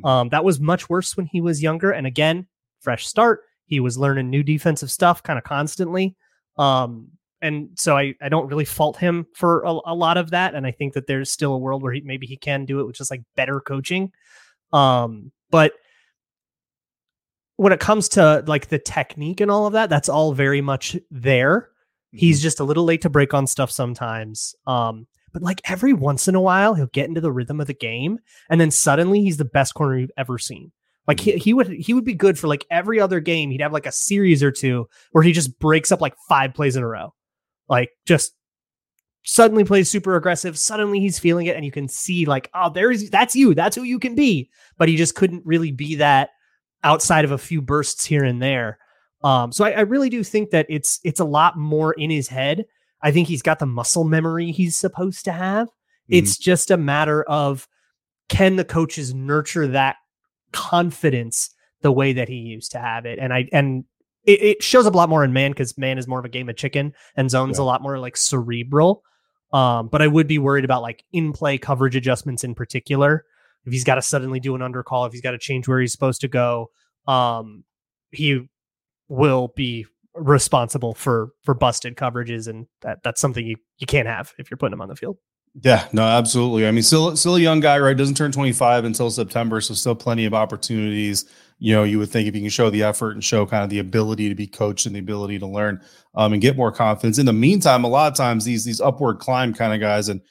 Hmm. 0.02 0.06
Um, 0.06 0.30
that 0.30 0.44
was 0.44 0.60
much 0.60 0.90
worse 0.90 1.16
when 1.16 1.28
he 1.28 1.42
was 1.42 1.62
younger. 1.62 1.92
And 1.92 2.08
again, 2.08 2.48
fresh 2.84 3.08
start. 3.08 3.42
He 3.66 3.80
was 3.80 3.98
learning 3.98 4.30
new 4.30 4.44
defensive 4.44 4.92
stuff 4.92 5.24
kind 5.24 5.38
of 5.38 5.44
constantly. 5.44 6.16
Um, 6.58 7.08
and 7.42 7.70
so 7.76 7.98
I, 7.98 8.14
I 8.22 8.30
don't 8.30 8.48
really 8.48 8.66
fault 8.66 8.98
him 8.98 9.26
for 9.34 9.64
a, 9.64 9.72
a, 9.86 9.96
lot 9.96 10.18
of 10.18 10.30
that. 10.32 10.56
And 10.56 10.66
I 10.66 10.72
think 10.72 10.94
that 10.94 11.08
there's 11.08 11.32
still 11.32 11.54
a 11.54 11.58
world 11.58 11.82
where 11.82 11.92
he, 11.92 12.02
maybe 12.02 12.26
he 12.26 12.38
can 12.38 12.66
do 12.66 12.80
it 12.80 12.86
with 12.86 12.96
just 12.96 13.12
like 13.12 13.24
better 13.36 13.60
coaching. 13.60 14.12
Um, 14.72 15.32
but 15.52 15.74
when 17.58 17.74
it 17.74 17.80
comes 17.80 18.10
to 18.10 18.44
like 18.48 18.68
the 18.68 18.80
technique 18.80 19.42
and 19.42 19.52
all 19.52 19.66
of 19.66 19.74
that, 19.74 19.90
that's 19.90 20.10
all 20.10 20.34
very 20.34 20.62
much 20.62 20.96
there. 21.12 21.70
He's 22.12 22.42
just 22.42 22.60
a 22.60 22.64
little 22.64 22.86
late 22.86 23.02
to 23.02 23.10
break 23.10 23.34
on 23.34 23.48
stuff 23.48 23.72
sometimes. 23.72 24.56
Um, 24.68 25.08
but 25.34 25.42
like 25.42 25.62
every 25.66 25.94
once 25.94 26.28
in 26.28 26.36
a 26.36 26.42
while, 26.42 26.76
he'll 26.76 26.86
get 26.88 27.10
into 27.10 27.22
the 27.22 27.32
rhythm 27.32 27.60
of 27.60 27.68
the 27.68 27.74
game, 27.74 28.20
and 28.50 28.62
then 28.62 28.70
suddenly 28.72 29.22
he's 29.22 29.38
the 29.38 29.46
best 29.46 29.74
corner 29.74 29.98
you've 29.98 30.12
ever 30.16 30.38
seen. 30.38 30.72
Like 31.08 31.20
he, 31.20 31.34
he 31.34 31.54
would 31.54 31.68
he 31.68 31.94
would 31.94 32.06
be 32.06 32.14
good 32.14 32.40
for 32.40 32.48
like 32.48 32.66
every 32.72 33.00
other 33.00 33.20
game. 33.20 33.52
He'd 33.52 33.62
have 33.62 33.74
like 33.74 33.86
a 33.86 33.92
series 33.92 34.42
or 34.42 34.52
two 34.52 34.88
where 35.12 35.24
he 35.24 35.34
just 35.34 35.60
breaks 35.60 35.92
up 35.92 36.02
like 36.02 36.16
five 36.30 36.54
plays 36.54 36.76
in 36.76 36.84
a 36.84 36.88
row. 36.88 37.14
Like 37.68 37.90
just 38.06 38.34
suddenly 39.24 39.64
plays 39.64 39.90
super 39.90 40.16
aggressive. 40.16 40.58
Suddenly 40.58 41.00
he's 41.00 41.20
feeling 41.20 41.48
it, 41.48 41.56
and 41.56 41.66
you 41.66 41.72
can 41.72 41.88
see 41.88 42.26
like, 42.26 42.50
oh, 42.54 42.70
there's 42.70 43.10
that's 43.10 43.36
you. 43.36 43.54
That's 43.54 43.76
who 43.76 43.84
you 43.84 44.00
can 44.00 44.16
be. 44.16 44.50
But 44.78 44.88
he 44.88 44.96
just 44.96 45.16
couldn't 45.16 45.46
really 45.46 45.72
be 45.72 45.96
that 45.96 46.30
outside 46.84 47.26
of 47.26 47.32
a 47.32 47.38
few 47.38 47.62
bursts 47.62 48.06
here 48.06 48.24
and 48.24 48.42
there. 48.42 48.78
Um, 49.24 49.52
so 49.52 49.66
I, 49.66 49.72
I 49.72 49.82
really 49.82 50.10
do 50.10 50.24
think 50.24 50.52
that 50.52 50.66
it's 50.70 51.00
it's 51.04 51.20
a 51.20 51.26
lot 51.26 51.58
more 51.58 51.94
in 51.94 52.10
his 52.10 52.28
head. 52.30 52.66
I 53.02 53.12
think 53.12 53.28
he's 53.28 53.42
got 53.42 53.60
the 53.60 53.66
muscle 53.66 54.06
memory 54.06 54.52
he's 54.52 54.78
supposed 54.78 55.26
to 55.26 55.34
have. 55.34 55.68
It's 56.10 56.38
just 56.38 56.70
a 56.70 56.78
matter 56.78 57.24
of 57.24 57.68
can 58.30 58.56
the 58.56 58.66
coaches 58.66 59.14
nurture 59.14 59.68
that 59.68 59.98
confidence 60.54 61.50
the 61.82 61.92
way 61.92 62.14
that 62.14 62.30
he 62.30 62.36
used 62.36 62.72
to 62.72 62.80
have 62.80 63.06
it. 63.06 63.20
And 63.20 63.34
I 63.34 63.48
and 63.52 63.84
it, 64.26 64.42
it 64.42 64.64
shows 64.64 64.86
up 64.86 64.94
a 64.94 64.98
lot 64.98 65.10
more 65.10 65.24
in 65.24 65.34
man 65.34 65.52
because 65.52 65.78
man 65.78 65.98
is 65.98 66.08
more 66.08 66.20
of 66.20 66.26
a 66.26 66.30
game 66.30 66.50
of 66.50 66.56
chicken 66.56 66.94
and 67.16 67.30
zone's 67.30 67.58
a 67.58 67.64
lot 67.64 67.82
more 67.82 68.00
like 68.00 68.16
cerebral. 68.16 69.04
Um, 69.52 69.88
but 69.90 70.02
I 70.02 70.08
would 70.08 70.28
be 70.28 70.40
worried 70.40 70.66
about 70.66 70.82
like 70.82 71.04
in 71.12 71.34
play 71.34 71.58
coverage 71.58 71.96
adjustments 71.96 72.44
in 72.44 72.56
particular. 72.56 73.26
If 73.66 73.72
he's 73.72 73.84
got 73.84 73.96
to 73.96 74.02
suddenly 74.02 74.40
do 74.40 74.56
an 74.56 74.62
undercall, 74.62 75.06
if 75.06 75.14
he's 75.14 75.22
got 75.22 75.32
to 75.32 75.38
change 75.38 75.68
where 75.68 75.80
he's 75.80 75.92
supposed 75.92 76.22
to 76.22 76.28
go, 76.28 76.72
um, 77.08 77.64
he 78.12 78.50
will 79.08 79.54
be 79.56 79.86
responsible 80.16 80.94
for 80.94 81.30
for 81.44 81.54
busted 81.54 81.96
coverages, 81.96 82.48
and 82.48 82.68
that 82.82 83.00
that's 83.04 83.22
something 83.22 83.46
you 83.46 83.58
you 83.78 83.88
can't 83.88 84.08
have 84.08 84.34
if 84.38 84.50
you're 84.50 84.58
putting 84.58 84.74
him 84.74 84.82
on 84.82 84.90
the 84.90 84.96
field. 84.96 85.18
Yeah, 85.62 85.88
no, 85.94 86.02
absolutely. 86.02 86.68
I 86.68 86.72
mean, 86.72 86.82
still, 86.82 87.16
still 87.16 87.36
a 87.36 87.40
young 87.40 87.60
guy, 87.60 87.78
right? 87.78 87.96
Doesn't 87.96 88.18
turn 88.18 88.32
25 88.32 88.86
until 88.86 89.12
September, 89.12 89.62
so 89.62 89.76
still 89.76 89.94
plenty 89.94 90.26
of 90.26 90.34
opportunities. 90.34 91.26
You 91.60 91.76
know, 91.76 91.84
you 91.84 92.00
would 92.00 92.10
think 92.10 92.28
if 92.28 92.36
you 92.36 92.42
can 92.42 92.50
show 92.50 92.72
the 92.72 92.82
effort 92.84 93.12
and 93.12 93.24
show 93.24 93.46
kind 93.46 93.64
of 93.64 93.70
the 93.70 93.78
ability 93.80 94.30
to 94.30 94.36
be 94.36 94.48
coached 94.48 94.88
and 94.88 94.96
the 94.96 95.00
ability 95.00 95.38
to 95.40 95.48
learn 95.48 95.80
um, 96.16 96.34
and 96.34 96.42
get 96.42 96.58
more 96.58 96.72
confidence. 96.72 97.20
In 97.20 97.28
the 97.28 97.34
meantime, 97.34 97.84
a 97.84 97.88
lot 97.88 98.12
of 98.12 98.18
times 98.18 98.44
these 98.46 98.66
these 98.66 98.82
upward 98.82 99.20
climb 99.20 99.54
kind 99.54 99.74
of 99.74 99.80
guys, 99.80 100.10
and 100.10 100.22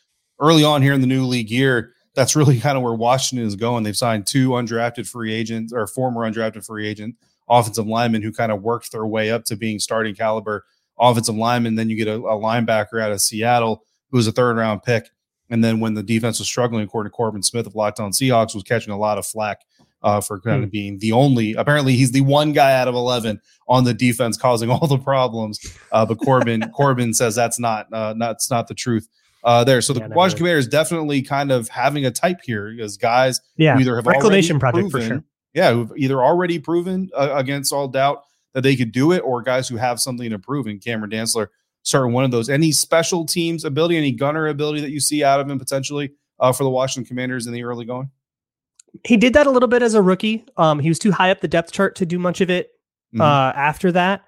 early 0.40 0.64
on 0.64 0.82
here 0.82 0.92
in 0.92 1.00
the 1.00 1.06
new 1.06 1.24
league 1.24 1.50
year, 1.50 1.92
that's 2.16 2.34
really 2.34 2.58
kind 2.60 2.76
of 2.76 2.82
where 2.82 2.92
Washington 2.92 3.46
is 3.46 3.54
going. 3.54 3.84
They've 3.84 3.96
signed 3.96 4.26
two 4.26 4.50
undrafted 4.50 5.08
free 5.08 5.32
agents 5.32 5.72
or 5.72 5.86
former 5.86 6.22
undrafted 6.22 6.66
free 6.66 6.86
agent 6.88 7.14
offensive 7.48 7.86
linemen 7.86 8.22
who 8.22 8.32
kind 8.32 8.50
of 8.50 8.62
worked 8.62 8.90
their 8.90 9.06
way 9.06 9.30
up 9.30 9.44
to 9.44 9.56
being 9.56 9.78
starting 9.78 10.14
caliber 10.16 10.64
offensive 10.98 11.36
linemen. 11.36 11.76
Then 11.76 11.88
you 11.88 11.96
get 11.96 12.08
a, 12.08 12.16
a 12.16 12.38
linebacker 12.38 13.00
out 13.00 13.12
of 13.12 13.20
Seattle 13.20 13.84
who 14.12 14.18
was 14.18 14.28
a 14.28 14.32
third 14.32 14.56
round 14.56 14.84
pick. 14.84 15.08
And 15.50 15.62
then 15.62 15.80
when 15.80 15.94
the 15.94 16.02
defense 16.02 16.38
was 16.38 16.46
struggling, 16.46 16.84
according 16.84 17.10
to 17.10 17.16
Corbin 17.16 17.42
Smith 17.42 17.66
of 17.66 17.74
Locked 17.74 17.98
On 17.98 18.12
Seahawks, 18.12 18.54
was 18.54 18.62
catching 18.62 18.92
a 18.92 18.98
lot 18.98 19.18
of 19.18 19.26
flack 19.26 19.62
uh, 20.02 20.20
for 20.20 20.40
kind 20.40 20.64
of 20.64 20.70
being 20.70 20.98
the 20.98 21.12
only. 21.12 21.54
Apparently, 21.54 21.94
he's 21.94 22.12
the 22.12 22.22
one 22.22 22.52
guy 22.52 22.74
out 22.78 22.88
of 22.88 22.94
eleven 22.94 23.40
on 23.68 23.84
the 23.84 23.92
defense 23.92 24.36
causing 24.36 24.70
all 24.70 24.86
the 24.86 24.98
problems. 24.98 25.58
Uh, 25.90 26.06
but 26.06 26.18
Corbin 26.18 26.70
Corbin 26.74 27.12
says 27.12 27.34
that's 27.34 27.58
not 27.58 27.92
uh, 27.92 28.14
that's 28.18 28.50
not 28.50 28.68
the 28.68 28.74
truth. 28.74 29.08
Uh, 29.44 29.64
there, 29.64 29.80
so 29.80 29.92
the 29.92 30.00
Yeah, 30.00 30.06
really. 30.06 30.34
Commanders 30.36 30.68
definitely 30.68 31.20
kind 31.20 31.50
of 31.50 31.68
having 31.68 32.06
a 32.06 32.10
type 32.10 32.40
here 32.44 32.72
because 32.74 32.96
guys 32.96 33.40
Yeah, 33.56 33.74
who 33.74 33.80
either 33.80 33.96
have 33.96 34.06
reclamation 34.06 34.56
already 34.56 34.88
project 34.88 34.92
for 34.92 35.00
sure. 35.00 35.24
Yeah, 35.52 35.72
who've 35.72 35.92
either 35.96 36.22
already 36.22 36.58
proven 36.58 37.10
uh, 37.14 37.32
against 37.34 37.72
all 37.72 37.88
doubt 37.88 38.22
that 38.54 38.62
they 38.62 38.76
could 38.76 38.92
do 38.92 39.12
it, 39.12 39.20
or 39.20 39.42
guys 39.42 39.68
who 39.68 39.76
have 39.76 40.00
something 40.00 40.30
to 40.30 40.38
prove. 40.38 40.66
And 40.66 40.80
Cameron 40.80 41.10
Dantzler, 41.10 41.48
certainly 41.82 42.12
one 42.14 42.24
of 42.24 42.30
those. 42.30 42.48
Any 42.48 42.72
special 42.72 43.24
teams 43.24 43.64
ability, 43.64 43.96
any 43.96 44.12
gunner 44.12 44.46
ability 44.48 44.80
that 44.80 44.90
you 44.90 45.00
see 45.00 45.22
out 45.24 45.40
of 45.40 45.48
him 45.48 45.58
potentially 45.58 46.12
uh, 46.40 46.52
for 46.52 46.64
the 46.64 46.70
Washington 46.70 47.06
Commanders 47.08 47.46
in 47.46 47.52
the 47.52 47.62
early 47.64 47.84
going? 47.84 48.10
He 49.04 49.16
did 49.16 49.32
that 49.34 49.46
a 49.46 49.50
little 49.50 49.68
bit 49.68 49.82
as 49.82 49.94
a 49.94 50.02
rookie. 50.02 50.44
Um, 50.56 50.78
he 50.78 50.88
was 50.88 50.98
too 50.98 51.12
high 51.12 51.30
up 51.30 51.40
the 51.40 51.48
depth 51.48 51.72
chart 51.72 51.96
to 51.96 52.06
do 52.06 52.18
much 52.18 52.40
of 52.40 52.50
it 52.50 52.70
Mhm. 53.14 53.20
uh, 53.20 53.52
after 53.56 53.90
that. 53.92 54.24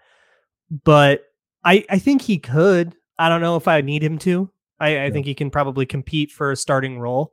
But 0.85 1.25
I 1.65 1.85
I 1.91 1.99
think 1.99 2.23
he 2.23 2.39
could. 2.39 2.95
I 3.19 3.29
don't 3.29 3.41
know 3.43 3.57
if 3.57 3.69
I 3.69 3.81
need 3.83 4.03
him 4.03 4.19
to. 4.19 4.51
I, 4.81 5.05
I 5.05 5.11
think 5.11 5.25
he 5.27 5.35
can 5.35 5.51
probably 5.51 5.87
compete 5.87 6.33
for 6.33 6.51
a 6.51 6.57
starting 6.57 6.99
role. 6.99 7.33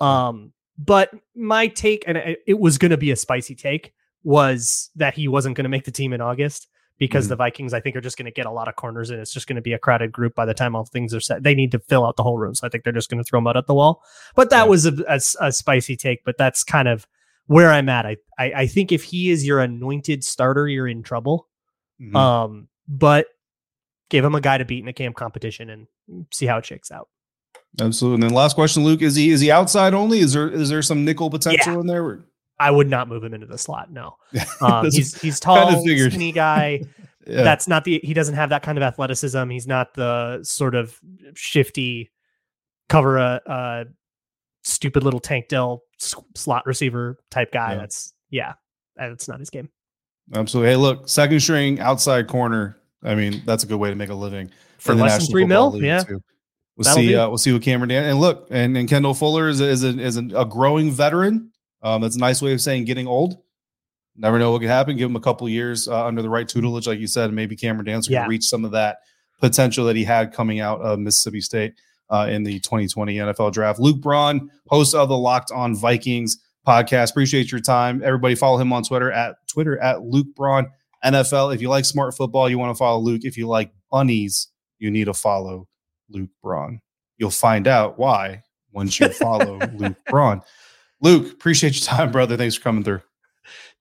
Um, 0.00 0.52
but 0.78 1.10
my 1.36 1.68
take, 1.68 2.02
and 2.08 2.18
it 2.46 2.58
was 2.58 2.76
going 2.78 2.90
to 2.90 2.96
be 2.96 3.10
a 3.12 3.16
spicy 3.16 3.54
take, 3.54 3.92
was 4.24 4.90
that 4.96 5.14
he 5.14 5.28
wasn't 5.28 5.56
going 5.56 5.64
to 5.64 5.68
make 5.70 5.84
the 5.84 5.90
team 5.92 6.12
in 6.12 6.20
August 6.20 6.66
because 7.06 7.26
Mhm. 7.26 7.30
the 7.30 7.36
Vikings, 7.36 7.74
I 7.74 7.80
think, 7.80 7.96
are 7.96 8.00
just 8.00 8.16
going 8.16 8.26
to 8.26 8.30
get 8.30 8.46
a 8.46 8.50
lot 8.52 8.68
of 8.68 8.76
corners 8.76 9.10
and 9.10 9.18
it's 9.20 9.32
just 9.32 9.48
going 9.48 9.56
to 9.56 9.62
be 9.62 9.72
a 9.72 9.78
crowded 9.78 10.12
group 10.12 10.36
by 10.36 10.44
the 10.46 10.54
time 10.54 10.76
all 10.76 10.84
things 10.84 11.12
are 11.12 11.20
set. 11.20 11.42
They 11.42 11.52
need 11.54 11.72
to 11.72 11.80
fill 11.80 12.06
out 12.06 12.16
the 12.16 12.22
whole 12.22 12.38
room. 12.38 12.54
So 12.54 12.64
I 12.64 12.70
think 12.70 12.84
they're 12.84 12.92
just 12.92 13.10
going 13.10 13.18
to 13.18 13.24
throw 13.28 13.40
mud 13.40 13.56
at 13.56 13.66
the 13.66 13.74
wall. 13.74 14.02
But 14.36 14.50
that 14.50 14.64
Yeah. 14.64 14.68
was 14.68 14.86
a 14.86 15.50
spicy 15.50 15.96
take, 15.96 16.24
but 16.24 16.38
that's 16.38 16.62
kind 16.62 16.86
of 16.86 17.08
where 17.46 17.72
I'm 17.72 17.88
at. 17.88 18.06
I, 18.06 18.16
I, 18.38 18.52
I 18.62 18.66
think 18.68 18.92
if 18.92 19.02
he 19.02 19.30
is 19.30 19.44
your 19.44 19.58
anointed 19.60 20.22
starter, 20.22 20.68
you're 20.68 20.86
in 20.86 21.02
trouble. 21.02 21.48
Mhm. 22.00 22.14
Um, 22.14 22.68
but 22.86 23.26
give 24.08 24.24
him 24.24 24.36
a 24.36 24.40
guy 24.40 24.58
to 24.58 24.64
beat 24.64 24.82
in 24.82 24.86
a 24.88 24.92
camp 24.92 25.16
competition 25.16 25.70
and 25.70 25.86
see 26.30 26.46
how 26.46 26.58
it 26.58 26.64
shakes 26.66 26.92
out. 26.92 27.08
Absolutely. 27.80 28.16
And 28.16 28.22
then 28.22 28.32
last 28.34 28.54
question, 28.54 28.84
Luke: 28.84 29.02
Is 29.02 29.16
he 29.16 29.30
is 29.30 29.40
he 29.40 29.50
outside 29.50 29.94
only? 29.94 30.20
Is 30.20 30.34
there 30.34 30.48
is 30.48 30.68
there 30.68 30.82
some 30.82 31.04
nickel 31.04 31.30
potential 31.30 31.80
in 31.80 31.86
there? 31.86 32.24
I 32.62 32.70
would 32.70 32.88
not 32.88 33.08
move 33.08 33.24
him 33.24 33.34
into 33.34 33.46
the 33.46 33.58
slot. 33.58 33.90
No, 33.90 34.16
um, 34.60 34.84
he's 34.90 35.20
he's 35.20 35.40
tall, 35.40 35.82
skinny 35.82 36.32
guy. 36.32 36.82
yeah. 37.26 37.42
That's 37.42 37.66
not 37.66 37.84
the. 37.84 38.00
He 38.02 38.14
doesn't 38.14 38.36
have 38.36 38.50
that 38.50 38.62
kind 38.62 38.78
of 38.78 38.82
athleticism. 38.82 39.48
He's 39.50 39.66
not 39.66 39.94
the 39.94 40.40
sort 40.42 40.74
of 40.74 40.98
shifty 41.34 42.10
cover 42.88 43.18
a, 43.18 43.40
a 43.46 43.84
stupid 44.62 45.02
little 45.02 45.20
tank 45.20 45.48
Dell 45.48 45.82
slot 45.98 46.66
receiver 46.66 47.18
type 47.30 47.52
guy. 47.52 47.72
Yeah. 47.72 47.78
That's 47.78 48.12
yeah, 48.30 48.52
that's 48.96 49.28
not 49.28 49.40
his 49.40 49.50
game. 49.50 49.68
Absolutely. 50.34 50.70
Hey, 50.70 50.76
look, 50.76 51.08
second 51.08 51.40
string 51.40 51.80
outside 51.80 52.28
corner. 52.28 52.78
I 53.02 53.14
mean, 53.14 53.42
that's 53.44 53.64
a 53.64 53.66
good 53.66 53.78
way 53.78 53.90
to 53.90 53.96
make 53.96 54.10
a 54.10 54.14
living 54.14 54.50
For 54.78 54.94
less 54.94 55.18
than 55.18 55.32
three 55.32 55.44
mil, 55.44 55.72
League, 55.72 55.82
yeah. 55.82 56.00
too. 56.00 56.22
We'll 56.76 56.84
That'll 56.84 57.02
see. 57.02 57.14
Uh, 57.14 57.28
we'll 57.28 57.38
see 57.38 57.52
what 57.52 57.62
Cameron 57.62 57.90
Dan 57.90 58.04
and 58.04 58.20
look, 58.20 58.46
and, 58.50 58.76
and 58.76 58.88
Kendall 58.88 59.14
Fuller 59.14 59.48
is 59.48 59.60
a, 59.60 59.68
is 59.68 59.84
a, 59.84 59.98
is 59.98 60.16
a, 60.16 60.24
a 60.34 60.44
growing 60.44 60.90
veteran. 60.90 61.51
Um, 61.82 62.02
that's 62.02 62.16
a 62.16 62.20
nice 62.20 62.40
way 62.42 62.52
of 62.52 62.60
saying 62.60 62.84
getting 62.84 63.06
old. 63.06 63.38
Never 64.16 64.38
know 64.38 64.52
what 64.52 64.60
could 64.60 64.68
happen. 64.70 64.96
Give 64.96 65.08
him 65.08 65.16
a 65.16 65.20
couple 65.20 65.48
years 65.48 65.88
uh, 65.88 66.04
under 66.06 66.20
the 66.22 66.28
right 66.28 66.46
tutelage, 66.48 66.86
like 66.86 66.98
you 67.00 67.06
said, 67.06 67.26
and 67.26 67.34
maybe 67.36 67.56
Cameron 67.56 67.86
Dantzler 67.86 68.10
Yeah. 68.10 68.20
can 68.22 68.30
reach 68.30 68.44
some 68.44 68.64
of 68.64 68.72
that 68.72 68.98
potential 69.40 69.86
that 69.86 69.96
he 69.96 70.04
had 70.04 70.32
coming 70.32 70.60
out 70.60 70.80
of 70.82 70.98
Mississippi 70.98 71.40
State 71.40 71.74
uh, 72.10 72.26
in 72.30 72.42
the 72.42 72.60
2020 72.60 73.16
NFL 73.16 73.52
Draft. 73.52 73.80
Luke 73.80 74.00
Braun, 74.00 74.50
host 74.68 74.94
of 74.94 75.08
the 75.08 75.16
Locked 75.16 75.50
On 75.50 75.74
Vikings 75.74 76.36
podcast. 76.66 77.10
Appreciate 77.10 77.50
your 77.50 77.60
time, 77.60 78.02
everybody. 78.04 78.34
Follow 78.34 78.58
him 78.58 78.72
on 78.72 78.82
Twitter 78.84 79.10
at 79.10 79.36
Twitter 79.50 79.78
at 79.80 80.02
Luke 80.02 80.28
Braun 80.36 80.66
NFL. 81.02 81.54
If 81.54 81.62
you 81.62 81.70
like 81.70 81.86
smart 81.86 82.14
football, 82.14 82.48
you 82.50 82.58
want 82.58 82.70
to 82.76 82.78
follow 82.78 83.00
Luke. 83.00 83.22
If 83.24 83.36
you 83.38 83.48
like 83.48 83.72
bunnies, 83.90 84.48
you 84.78 84.90
need 84.90 85.04
to 85.06 85.14
follow 85.14 85.66
Luke 86.10 86.30
Braun. 86.42 86.80
You'll 87.16 87.30
find 87.30 87.66
out 87.66 87.98
why 87.98 88.42
once 88.72 89.00
you 89.00 89.08
follow 89.08 89.58
Luke 89.74 89.96
Braun. 90.06 90.42
Luke, 91.02 91.30
appreciate 91.32 91.74
your 91.74 91.96
time, 91.96 92.10
brother. 92.10 92.36
Thanks 92.36 92.54
for 92.54 92.62
coming 92.62 92.82
through. 92.82 93.02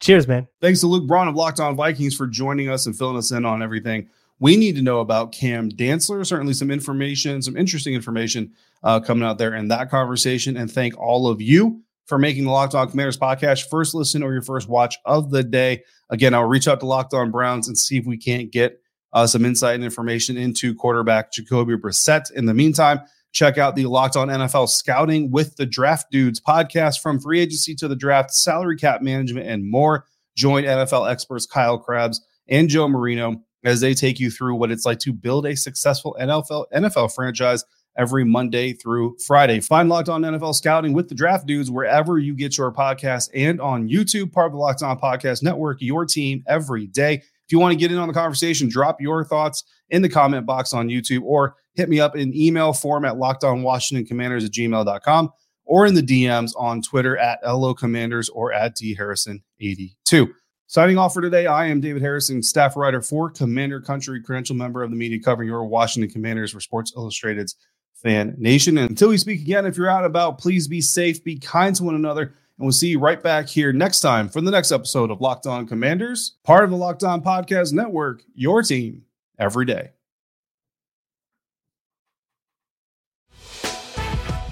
Cheers, 0.02 0.28
man. 0.28 0.48
Thanks 0.60 0.82
to 0.82 0.88
Luke 0.88 1.08
Braun 1.08 1.28
of 1.28 1.36
Locked 1.36 1.60
On 1.60 1.76
Vikings 1.76 2.16
for 2.16 2.28
joining 2.28 2.70
us 2.70 2.88
and 2.88 2.98
filling 2.98 3.18
us 3.18 3.32
in 3.32 3.46
on 3.46 3.64
everything 3.64 4.10
we 4.42 4.58
need 4.58 4.76
to 4.76 4.82
know 4.82 5.02
about 5.02 5.32
Cam 5.32 5.70
Dantzler. 5.70 6.26
Certainly, 6.26 6.54
some 6.54 6.72
information, 6.72 7.42
some 7.44 7.56
interesting 7.56 7.94
information 7.94 8.52
uh, 8.84 9.00
coming 9.00 9.24
out 9.24 9.38
there 9.38 9.54
in 9.54 9.68
that 9.70 9.90
conversation. 9.92 10.58
And 10.58 10.70
thank 10.70 10.98
all 11.00 11.28
of 11.28 11.42
you 11.42 11.84
for 12.08 12.18
making 12.18 12.46
the 12.46 12.52
Locked 12.52 12.74
On 12.74 12.90
Commanders 12.90 13.20
podcast 13.20 13.70
first 13.70 13.94
listen 13.94 14.24
or 14.24 14.34
your 14.34 14.42
first 14.42 14.68
watch 14.68 14.98
of 15.06 15.30
the 15.30 15.44
day. 15.44 15.84
Again, 16.10 16.34
I'll 16.34 16.48
reach 16.48 16.68
out 16.68 16.80
to 16.80 16.88
Locked 16.88 17.14
On 17.14 17.30
Browns 17.30 17.68
and 17.68 17.78
see 17.78 18.00
if 18.00 18.06
we 18.08 18.18
can't 18.18 18.52
get 18.52 18.82
uh, 19.14 19.28
some 19.28 19.46
insight 19.46 19.76
and 19.76 19.84
information 19.84 20.38
into 20.38 20.74
quarterback 20.74 21.32
Jacoby 21.32 21.76
Brissett. 21.76 22.32
In 22.32 22.48
the 22.48 22.54
meantime, 22.56 23.00
check 23.32 23.58
out 23.58 23.76
the 23.76 23.86
Locked 23.86 24.16
On 24.16 24.28
NFL 24.28 24.70
Scouting 24.70 25.32
with 25.32 25.56
the 25.56 25.66
Draft 25.66 26.12
Dudes 26.12 26.40
podcast 26.40 27.00
from 27.02 27.20
free 27.20 27.40
agency 27.40 27.76
to 27.76 27.88
the 27.88 27.96
draft, 27.96 28.32
salary 28.32 28.78
cap 28.78 29.02
management, 29.02 29.48
and 29.48 29.70
more. 29.70 30.06
Join 30.36 30.64
NFL 30.64 31.10
experts 31.12 31.46
Kyle 31.46 31.78
Crabbs 31.78 32.22
and 32.48 32.70
Joe 32.70 32.88
Marino 32.88 33.42
as 33.64 33.80
they 33.82 33.94
take 33.94 34.20
you 34.20 34.32
through 34.32 34.56
what 34.56 34.72
it's 34.72 34.86
like 34.86 35.00
to 35.00 35.14
build 35.14 35.46
a 35.46 35.56
successful 35.56 36.16
NFL 36.20 36.66
NFL 36.74 37.14
franchise 37.14 37.64
every 37.98 38.24
Monday 38.24 38.74
through 38.74 39.18
Friday. 39.26 39.60
Find 39.60 39.90
Locked 39.90 40.10
On 40.10 40.22
NFL 40.22 40.56
Scouting 40.56 40.94
with 40.94 41.10
the 41.10 41.16
Draft 41.16 41.46
Dudes 41.46 41.70
wherever 41.70 42.18
you 42.18 42.34
get 42.34 42.58
your 42.58 42.72
podcast 42.72 43.30
and 43.34 43.60
on 43.60 43.90
YouTube, 43.90 44.32
part 44.32 44.48
of 44.48 44.54
the 44.54 44.58
Locked 44.58 44.84
On 44.84 44.98
Podcast 45.00 45.44
Network, 45.44 45.82
your 45.82 46.06
team 46.06 46.44
every 46.48 46.88
day. 46.88 47.24
If 47.52 47.54
you 47.54 47.60
want 47.60 47.74
to 47.74 47.78
get 47.78 47.92
in 47.92 47.98
on 47.98 48.08
the 48.08 48.14
conversation, 48.14 48.70
drop 48.70 49.02
your 49.02 49.26
thoughts 49.26 49.66
in 49.90 50.02
the 50.02 50.08
comment 50.08 50.46
box 50.46 50.72
on 50.72 50.88
YouTube 50.88 51.24
or 51.24 51.58
hit 51.74 51.90
me 51.90 52.00
up 52.00 52.16
in 52.16 52.34
email 52.34 52.72
form 52.72 53.04
at 53.04 53.16
lockedonwashingtoncommanders 53.16 54.46
at 54.46 54.52
gmail.com 54.54 55.30
or 55.66 55.86
in 55.86 55.94
the 55.94 56.02
DMs 56.02 56.54
on 56.56 56.82
Twitter 56.82 57.18
at 57.18 57.40
LO 57.46 57.74
Commanders 57.74 58.30
or 58.30 58.54
at 58.54 58.76
D 58.76 58.96
Harrison82. 58.96 60.32
Signing 60.68 60.98
off 60.98 61.14
for 61.14 61.20
today, 61.20 61.46
I 61.46 61.66
am 61.66 61.82
David 61.82 62.02
Harrison, 62.02 62.42
staff 62.42 62.78
writer 62.78 63.02
for 63.02 63.30
Commander 63.30 63.82
Country, 63.82 64.24
credential 64.24 64.56
member 64.56 64.82
of 64.82 64.90
the 64.90 64.96
media 64.96 65.20
covering 65.20 65.50
your 65.50 65.66
Washington 65.66 66.10
Commanders 66.10 66.54
for 66.54 66.62
Sports 66.62 66.94
Illustrated's 66.96 67.58
Fan 67.96 68.34
Nation. 68.38 68.78
And 68.78 68.92
until 68.92 69.10
we 69.10 69.18
speak 69.18 69.42
again, 69.42 69.66
if 69.66 69.76
you're 69.76 69.90
out 69.90 70.06
about, 70.06 70.38
please 70.38 70.70
be 70.70 70.80
safe, 70.80 71.22
be 71.22 71.38
kind 71.38 71.76
to 71.76 71.84
one 71.84 71.96
another, 71.96 72.34
and 72.58 72.66
we'll 72.66 72.72
see 72.72 72.90
you 72.90 73.00
right 73.00 73.22
back 73.22 73.48
here 73.48 73.74
next 73.74 74.02
time 74.02 74.30
for 74.30 74.42
the 74.42 74.52
next 74.52 74.72
episode 74.72 75.12
of 75.12 75.22
Locked 75.22 75.48
On 75.48 75.68
Commanders, 75.68 76.38
part 76.44 76.64
of 76.64 76.70
the 76.70 76.76
Locked 76.76 77.04
On 77.04 77.22
Podcast 77.22 77.74
Network, 77.74 78.24
your 78.36 78.62
team 78.62 79.04
every 79.40 79.66
day. 79.66 79.90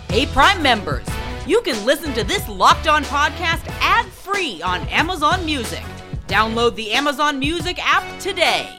Hey, 0.10 0.26
Prime 0.26 0.62
members, 0.64 1.06
you 1.46 1.62
can 1.62 1.86
listen 1.86 2.14
to 2.14 2.24
this 2.24 2.48
Locked 2.50 2.88
On 2.88 3.04
podcast 3.04 3.64
ad 3.80 4.06
free 4.08 4.62
on 4.64 4.82
Amazon 4.88 5.46
Music. 5.46 5.84
Download 6.28 6.76
the 6.76 6.92
Amazon 6.92 7.38
Music 7.38 7.78
app 7.80 8.20
today. 8.20 8.79